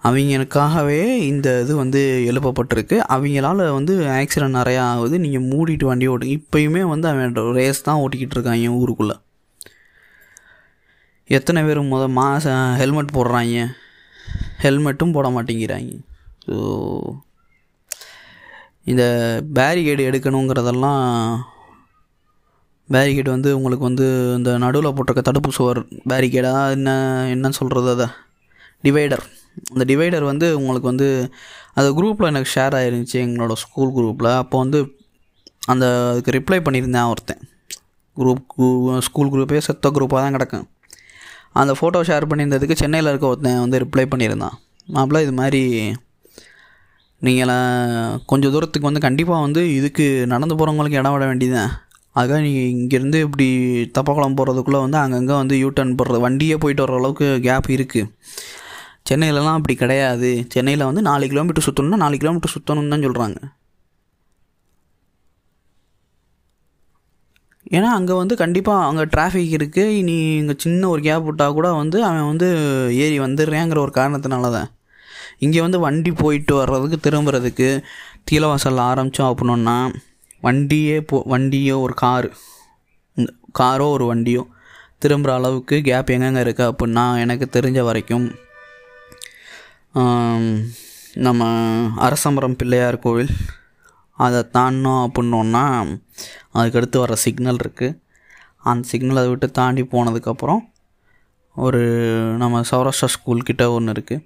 அவங்களுக்காகவே 0.06 1.00
இந்த 1.30 1.49
இது 1.62 1.73
வந்து 1.82 2.00
எழுப்பப்பட்டிருக்கு. 2.30 2.96
அவங்களால 3.14 3.68
வந்து 3.76 3.92
ஆக்சிடென்ட் 4.18 4.58
நிறையா 4.61 4.82
ஆகுது. 4.90 5.16
நீங்கள் 5.25 5.46
மூடிட்டு 5.52 5.88
வண்டி 5.90 6.06
ஓட்டு 6.12 6.35
இப்போயுமே 6.37 6.82
வந்து 6.92 7.08
அவன் 7.12 7.35
ரேஸ் 7.58 7.87
தான் 7.88 8.00
ஓட்டிக்கிட்டு 8.02 8.37
இருக்காங்க 8.38 8.78
ஊருக்குள்ளே. 8.82 9.16
எத்தனை 11.37 11.61
பேர் 11.68 11.80
முத 11.92 12.04
மாச 12.20 12.54
ஹெல்மெட் 12.80 13.16
போடுறாங்க. 13.16 13.64
ஹெல்மெட்டும் 14.64 15.14
போட 15.16 15.28
மாட்டேங்கிறாங்க. 15.37 15.92
ஸோ 16.46 16.56
இந்த 18.93 19.04
பேரிகேடு 19.58 20.02
எடுக்கணுங்கிறதெல்லாம் 20.08 21.04
பேரிகேட் 22.88 23.30
வந்து 23.34 23.50
உங்களுக்கு 23.58 23.84
வந்து 23.88 24.06
இந்த 24.38 24.50
நடுவில் 24.64 24.94
போட்டிருக்க 24.96 25.22
தடுப்பு 25.28 25.50
சுவர் 25.56 25.80
பேரிகேடாக 26.10 26.75
என்ன 26.76 26.90
என்னன்னு 27.34 27.58
சொல்கிறது 27.60 27.88
அதை? 27.94 28.06
டிவைடர் 28.84 29.25
அந்த 29.72 29.84
டிவைடர் 29.90 30.25
வந்து 30.30 30.46
உங்களுக்கு 30.58 30.88
வந்து 30.92 31.08
அந்த 31.78 31.88
குரூப்பில் 31.99 32.30
எனக்கு 32.32 32.50
ஷேர் 32.54 32.76
ஆகிருந்துச்சி 32.78 33.18
எங்களோட 33.25 33.54
ஸ்கூல் 33.64 33.94
குரூப்பில் 33.99 34.30
அப்போ 34.42 34.56
வந்து 34.64 34.80
அந்த 35.72 35.84
அதுக்கு 36.10 36.34
ரிப்ளை 36.38 36.58
பண்ணியிருந்தேன் 36.66 37.10
ஒருத்தன். 37.12 37.42
குரூப் 38.16 38.44
ஸ்கூல் 39.06 39.32
குரூப்பே 39.34 39.60
செத்த 39.68 39.90
குரூப்பாக 39.96 40.20
தான் 40.25 40.36
கிடக்கும். 40.36 40.66
அந்த 41.60 41.72
ஃபோட்டோ 41.78 42.00
ஷேர் 42.08 42.28
பண்ணியிருந்ததுக்கு 42.30 42.80
சென்னையில் 42.82 43.10
இருக்க 43.12 43.26
ஒருத்தன் 43.32 43.62
வந்து 43.64 43.80
ரிப்ளை 43.84 44.04
பண்ணியிருந்தான். 44.12 44.56
மாப்பிள்ள 44.88 45.22
இது 45.26 45.34
மாதிரி 45.40 45.62
நீங்கள் 47.22 47.52
கொஞ்சம் 48.30 48.52
தூரத்துக்கு 48.54 48.88
வந்து 48.88 49.06
கண்டிப்பாக 49.06 49.44
வந்து 49.46 49.60
இதுக்கு 49.78 50.04
நடந்து 50.32 50.54
போகிறவங்களுக்கு 50.54 51.00
இடம் 51.00 51.14
விட 51.14 51.25
வேண்டியதான் 51.30 51.72
அதுக்காக 52.17 52.41
நீங்கள் 52.47 52.71
இங்கேருந்து 52.76 53.19
இப்படி 53.26 53.47
தப்பக்குளம் 53.99 54.37
போகிறதுக்குள்ளே 54.39 54.81
வந்து 54.85 54.99
அங்கங்கே 55.05 55.35
வந்து 55.43 55.57
யூ 55.63 55.69
டர்ன் 55.79 55.97
போடுறது. 55.99 56.21
வண்டியே 56.26 56.57
போயிட்டு 56.65 56.85
வர 56.85 56.95
அளவுக்கு 57.00 57.29
கேப் 57.49 57.69
இருக்குது 57.76 58.11
சென்னையிலலாம் 59.11 59.59
அப்படி 59.59 59.75
கிடையாது. 59.83 60.31
சென்னையில் 60.55 60.89
வந்து 60.91 61.02
நாலு 61.11 61.25
கிலோமீட்டர் 61.33 61.67
சுற்றணும்னா 61.69 62.02
நாலு 62.05 62.17
கிலோமீட்டர் 62.23 62.55
சுற்றணும்னு 62.57 62.95
தான் 62.95 63.07
சொல்கிறாங்க 63.09 63.39
ஏன்னா 67.76 67.89
அங்கே 67.99 68.15
வந்து 68.21 68.35
கண்டிப்பாக 68.43 68.89
அங்கே 68.89 69.05
டிராஃபிக் 69.15 69.55
இருக்குது 69.59 70.02
நீ 70.09 70.17
இங்கே 70.41 70.55
சின்ன 70.65 70.83
ஒரு 70.93 71.00
கேப் 71.07 71.26
விட்டால் 71.29 71.57
கூட 71.59 71.69
வந்து 71.81 71.99
அவன் 72.09 72.29
வந்து 72.33 72.49
ஏறி 73.05 73.17
வந்துடுறேங்கிற 73.25 73.79
ஒரு 73.85 73.93
காரணத்தினால 73.99 74.50
தான் 74.57 74.69
இங்கே 75.45 75.61
வந்து 75.65 75.79
வண்டி 75.87 76.11
போயிட்டு 76.23 76.52
வர்றதுக்கு 76.61 76.99
திரும்புறதுக்கு 77.07 77.69
தீலவாசலில் 78.31 78.85
ஆரம்பித்தோம் 78.91 79.31
அப்படின்னா 79.33 79.76
வண்டியே 80.47 80.97
போ 81.00 81.17
வண்டியோ 81.26 81.76
ஒரு 81.80 81.95
காரு. 81.95 82.28
காரோ 83.52 83.87
ஒரு 83.89 84.06
வண்டியோ. 84.13 84.43
திரும்புகிற 84.99 85.35
அளவுக்கு 85.39 85.76
கேப் 85.82 86.11
எங்கெங்கே 86.15 86.43
இருக்குது 86.45 86.71
அப்படின்னா 86.71 87.04
எனக்கு 87.23 87.47
தெரிஞ்ச 87.56 87.80
வரைக்கும் 87.82 88.26
நம்ம 91.17 91.43
அரசமரம் 92.06 92.56
பிள்ளையார் 92.56 92.99
கோவில் 92.99 93.32
அதை 94.19 94.41
தாண்டினோம் 94.52 95.02
அப்படின்னோன்னா 95.06 95.65
அதுக்கடுத்து 96.54 96.99
வர 96.99 97.15
சிக்னல் 97.25 97.61
இருக்குது 97.65 97.99
அந்த 98.63 98.89
சிக்னல் 98.89 99.21
அதை 99.21 99.28
விட்டு 99.28 99.49
தாண்டி 99.50 99.82
போனதுக்கப்புறம் 99.82 100.63
ஒரு 101.56 101.82
நம்ம 102.37 102.63
சௌராஷ்டிரா 102.71 103.09
ஸ்கூல் 103.09 103.43
கிட்ட 103.43 103.65
ஒன்று 103.71 103.93
இருக்குது 103.93 104.25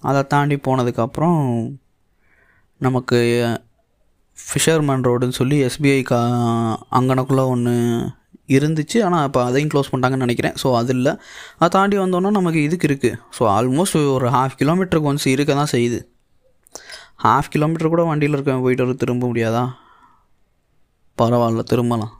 அதை 0.00 0.22
தாண்டி 0.26 0.56
போனதுக்கப்புறம் 0.56 1.40
நமக்கு 2.80 3.18
ஃபிஷர்மேன் 4.38 5.04
ரோடுன்னு 5.08 5.38
சொல்லி 5.40 5.56
எஸ்பிஐ 5.66 6.00
கா 6.10 6.20
அங்கனக்குள்ளே 6.98 7.44
ஒன்று 7.52 7.74
இருந்துச்சு. 8.56 8.98
ஆனால் 9.06 9.24
இப்போ 9.28 9.40
அதையும் 9.48 9.70
க்ளோஸ் 9.72 9.90
பண்ணிட்டாங்கன்னு 9.90 10.26
நினைக்கிறேன். 10.26 10.56
ஸோ 10.62 10.70
அது 10.80 10.92
இல்லை. 10.96 11.12
அதை 11.58 11.68
தாண்டி 11.76 11.96
வந்தோன்னா 12.02 12.32
நமக்கு 12.38 12.60
இதுக்கு 12.66 12.88
இருக்குது 12.90 13.18
ஸோ 13.36 13.42
ஆல்மோஸ்ட் 13.56 13.98
ஒரு 14.16 14.28
ஹாஃப் 14.36 14.58
கிலோமீட்டருக்கு 14.62 15.10
ஒன்ஸ் 15.10 15.28
இருக்க 15.34 15.54
தான் 15.60 15.72
செய்யுது. 15.74 16.00
ஹாஃப் 17.24 17.52
கிலோமீட்டர் 17.54 17.92
கூட 17.94 18.04
வண்டியில் 18.10 18.36
இருக்க 18.36 18.58
போயிட்டு 18.66 18.84
வர 18.84 18.96
திரும்ப 19.04 19.24
முடியாதா? 19.30 19.64
பரவாயில்ல 21.18 21.64
திரும்பலாம். 21.72 22.14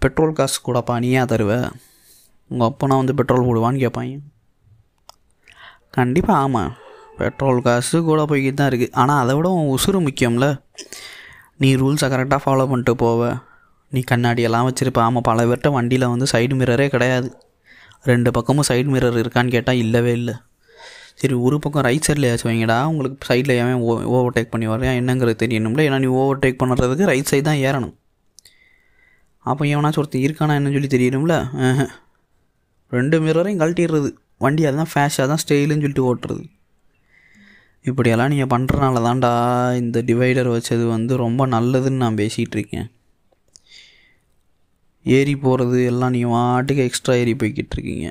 பெட்ரோல் 0.00 0.38
காசு 0.38 0.58
கூடப்பா 0.66 0.94
நீயா 1.02 1.24
தருவ? 1.32 1.52
உங்கள் 2.50 2.68
அப்பனா 2.70 2.94
வந்து 3.00 3.18
பெட்ரோல் 3.18 3.48
போடுவான்னு 3.48 3.82
கேட்பாங்க 3.84 4.16
கண்டிப்பாக 5.98 6.42
ஆமாம் 6.44 6.72
பெட்ரோல் 7.20 7.64
காசு 7.66 7.96
கூட 8.10 8.20
போய்கிட்டு 8.30 8.58
தான் 8.60 8.70
இருக்குது 8.70 8.94
ஆனால் 9.02 9.20
அதை 9.22 9.32
விட 9.38 9.48
உன் 9.58 9.72
உசுறு 9.76 9.98
முக்கியம்ல. 10.06 10.46
நீ 11.62 11.70
ரூல்ஸை 11.82 12.06
கரெக்டாக 12.12 12.40
ஃபாலோ 12.44 12.64
பண்ணிட்டு 12.70 12.92
போவ. 13.02 13.32
நீ 13.94 14.00
கண்ணாடியெல்லாம் 14.10 14.66
வச்சுருப்ப. 14.68 15.00
ஆமாம் 15.06 15.26
பல 15.30 15.40
பேர்கிட்ட 15.48 15.70
வண்டியில் 15.78 16.10
வந்து 16.12 16.26
சைடு 16.34 16.54
மிரரே 16.60 16.86
கிடையாது. 16.94 17.28
ரெண்டு 18.10 18.30
பக்கமும் 18.36 18.66
சைடு 18.68 18.88
மிரர் 18.94 19.18
இருக்கான்னு 19.22 19.54
கேட்டால் 19.56 19.80
இல்லவே 19.84 20.12
இல்லை. 20.20 20.34
சரி 21.20 21.34
ஒரு 21.46 21.56
பக்கம் 21.64 21.84
ரைட் 21.86 22.06
சைடில் 22.06 22.26
ஏதாச்சும் 22.28 22.50
வைங்கடா. 22.50 22.76
உங்களுக்கு 22.90 23.26
சைடில் 23.30 23.52
ஏன் 23.62 23.82
ஓ 23.88 23.92
ஓவர்டேக் 24.18 24.52
பண்ணி 24.52 24.66
வரேன் 24.70 24.96
என்னங்கிறது 25.00 25.40
தெரியணும்ல. 25.42 25.82
ஏன்னா 25.88 25.98
நீ 26.04 26.08
ஓவர்டேக் 26.20 26.58
பண்ணுறதுக்கு 26.62 27.10
ரைட் 27.12 27.30
சைடு 27.32 27.44
தான் 27.48 27.60
ஏறணும். 27.66 27.94
அப்போ 29.50 29.62
எவனாச்சும் 29.72 30.02
ஒருத்தர் 30.02 30.24
இருக்கானா 30.26 30.56
என்னன்னு 30.58 30.76
சொல்லி 30.78 30.90
தெரியணும்ல 30.96 31.36
ரெண்டு 32.98 33.16
மிரரையும் 33.26 33.60
கழட்டிடுறது. 33.62 34.10
வண்டி 34.44 34.62
அதுதான் 34.68 34.90
ஃபேஷாக 34.92 35.26
தான் 35.32 35.40
ஸ்டைலுன்னு 35.42 35.84
சொல்லிட்டு 35.84 36.08
ஓட்டுறது. 36.10 36.42
இப்படியெல்லாம் 37.88 38.32
நீங்கள் 38.32 38.52
பண்ணுறனால 38.52 39.00
தான்டா 39.06 39.30
இந்த 39.82 39.98
டிவைடர் 40.08 40.50
வச்சது 40.54 40.84
வந்து 40.94 41.12
ரொம்ப 41.22 41.46
நல்லதுன்னு 41.54 42.02
நான் 42.02 42.18
பேசிகிட்டு 42.20 42.56
இருக்கேன். 42.58 42.88
ஏறி 45.16 45.34
போகிறது 45.44 45.78
எல்லாம் 45.90 46.14
நீங்கள் 46.16 46.34
வாட்டுக்கு 46.36 46.84
எக்ஸ்ட்ரா 46.88 47.14
ஏறி 47.22 47.34
போய்கிட்டு 47.40 47.74
இருக்கீங்க. 47.76 48.08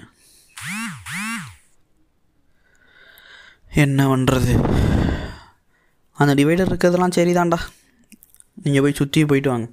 என்ன 3.84 4.07
பண்ணுறது 4.13 4.53
அந்த 6.21 6.31
டிவைடர் 6.39 6.69
இருக்கிறதெல்லாம் 6.71 7.17
சரிதான்டா. 7.17 7.60
நீங்கள் 8.63 8.84
போய் 8.86 8.99
சுற்றி 8.99 9.25
போயிட்டு 9.29 9.49
வாங்க. 9.51 9.67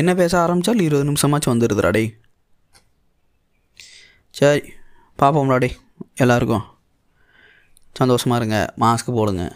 என்ன 0.00 0.10
பேச 0.20 0.32
ஆரம்பித்தால் 0.42 0.84
இருபது 0.84 1.08
நிமிஷமாச்சும் 1.10 1.52
வந்துடுதுடா 1.52 1.90
டே 1.96 2.04
சரி 4.38 4.62
பார்ப்போம்டா 5.20 5.58
டே 5.64 5.68
எல்லாருக்கும் 6.16 6.64
சந்தோஷமாக 7.92 8.44
இருங்க. 8.44 8.74
மாஸ்க் 8.80 9.16
போடுங்க. 9.18 9.52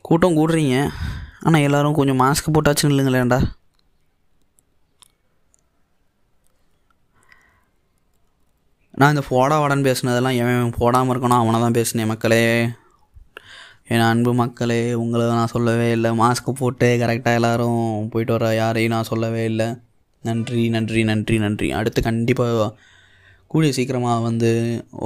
கூட்டம் 0.00 0.36
கூடுறீங்க. 0.36 0.90
ஆனால் 1.40 1.60
எல்லோரும் 1.60 1.94
கொஞ்சம் 1.94 2.20
மாஸ்க் 2.20 2.52
போட்டாச்சுன்னு 2.54 2.94
இல்லைங்களேண்டா. 2.94 3.38
நான் 8.90 9.14
இந்த 9.14 9.24
போடாவாடன்னு 9.30 9.88
பேசுனதெல்லாம் 9.88 10.36
எவன் 10.36 10.72
போடாமல் 10.78 11.16
இருக்கணும் 11.16 11.40
அவனை 11.40 11.60
தான் 11.60 11.72
பேசினேன் 11.72 12.06
மக்களே. 12.06 12.68
என் 13.88 14.00
அன்பு 14.00 14.34
மக்களே 14.34 14.94
உங்களை 14.94 15.26
நான் 15.26 15.46
சொல்லவே 15.46 15.90
இல்லை. 15.90 16.10
மாஸ்க் 16.10 16.58
போட்டு 16.58 16.96
கரெக்டாக 16.96 17.34
எல்லோரும் 17.34 18.08
போயிட்டு 18.08 18.38
வர 18.38 18.54
யாரையும் 18.54 18.92
நான் 18.92 19.10
சொல்லவே 19.12 19.44
இல்லை. 19.44 19.66
நன்றி 20.22 20.68
நன்றி 20.68 21.04
நன்றி 21.04 21.38
நன்றி. 21.38 21.72
அடுத்து 21.72 22.02
கண்டிப்பாக 22.02 22.78
கூடிய 23.52 23.72
சீக்கிரமாக 23.72 24.24
வந்து 24.28 24.50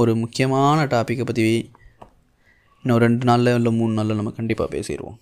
ஒரு 0.01 0.13
முக்கியமான 0.17 0.85
டாப்பிக்கை 0.95 1.25
பற்றி 1.25 1.45
இன்னும் 2.85 3.03
ரெண்டு 3.07 3.25
நாளில் 3.25 3.55
இல்லை 3.55 3.73
மூணு 3.73 3.93
நாளில் 3.93 4.19
நம்ம 4.21 4.31
கண்டிப்பாக 4.37 4.75
பேசிடுவோம். 4.77 5.19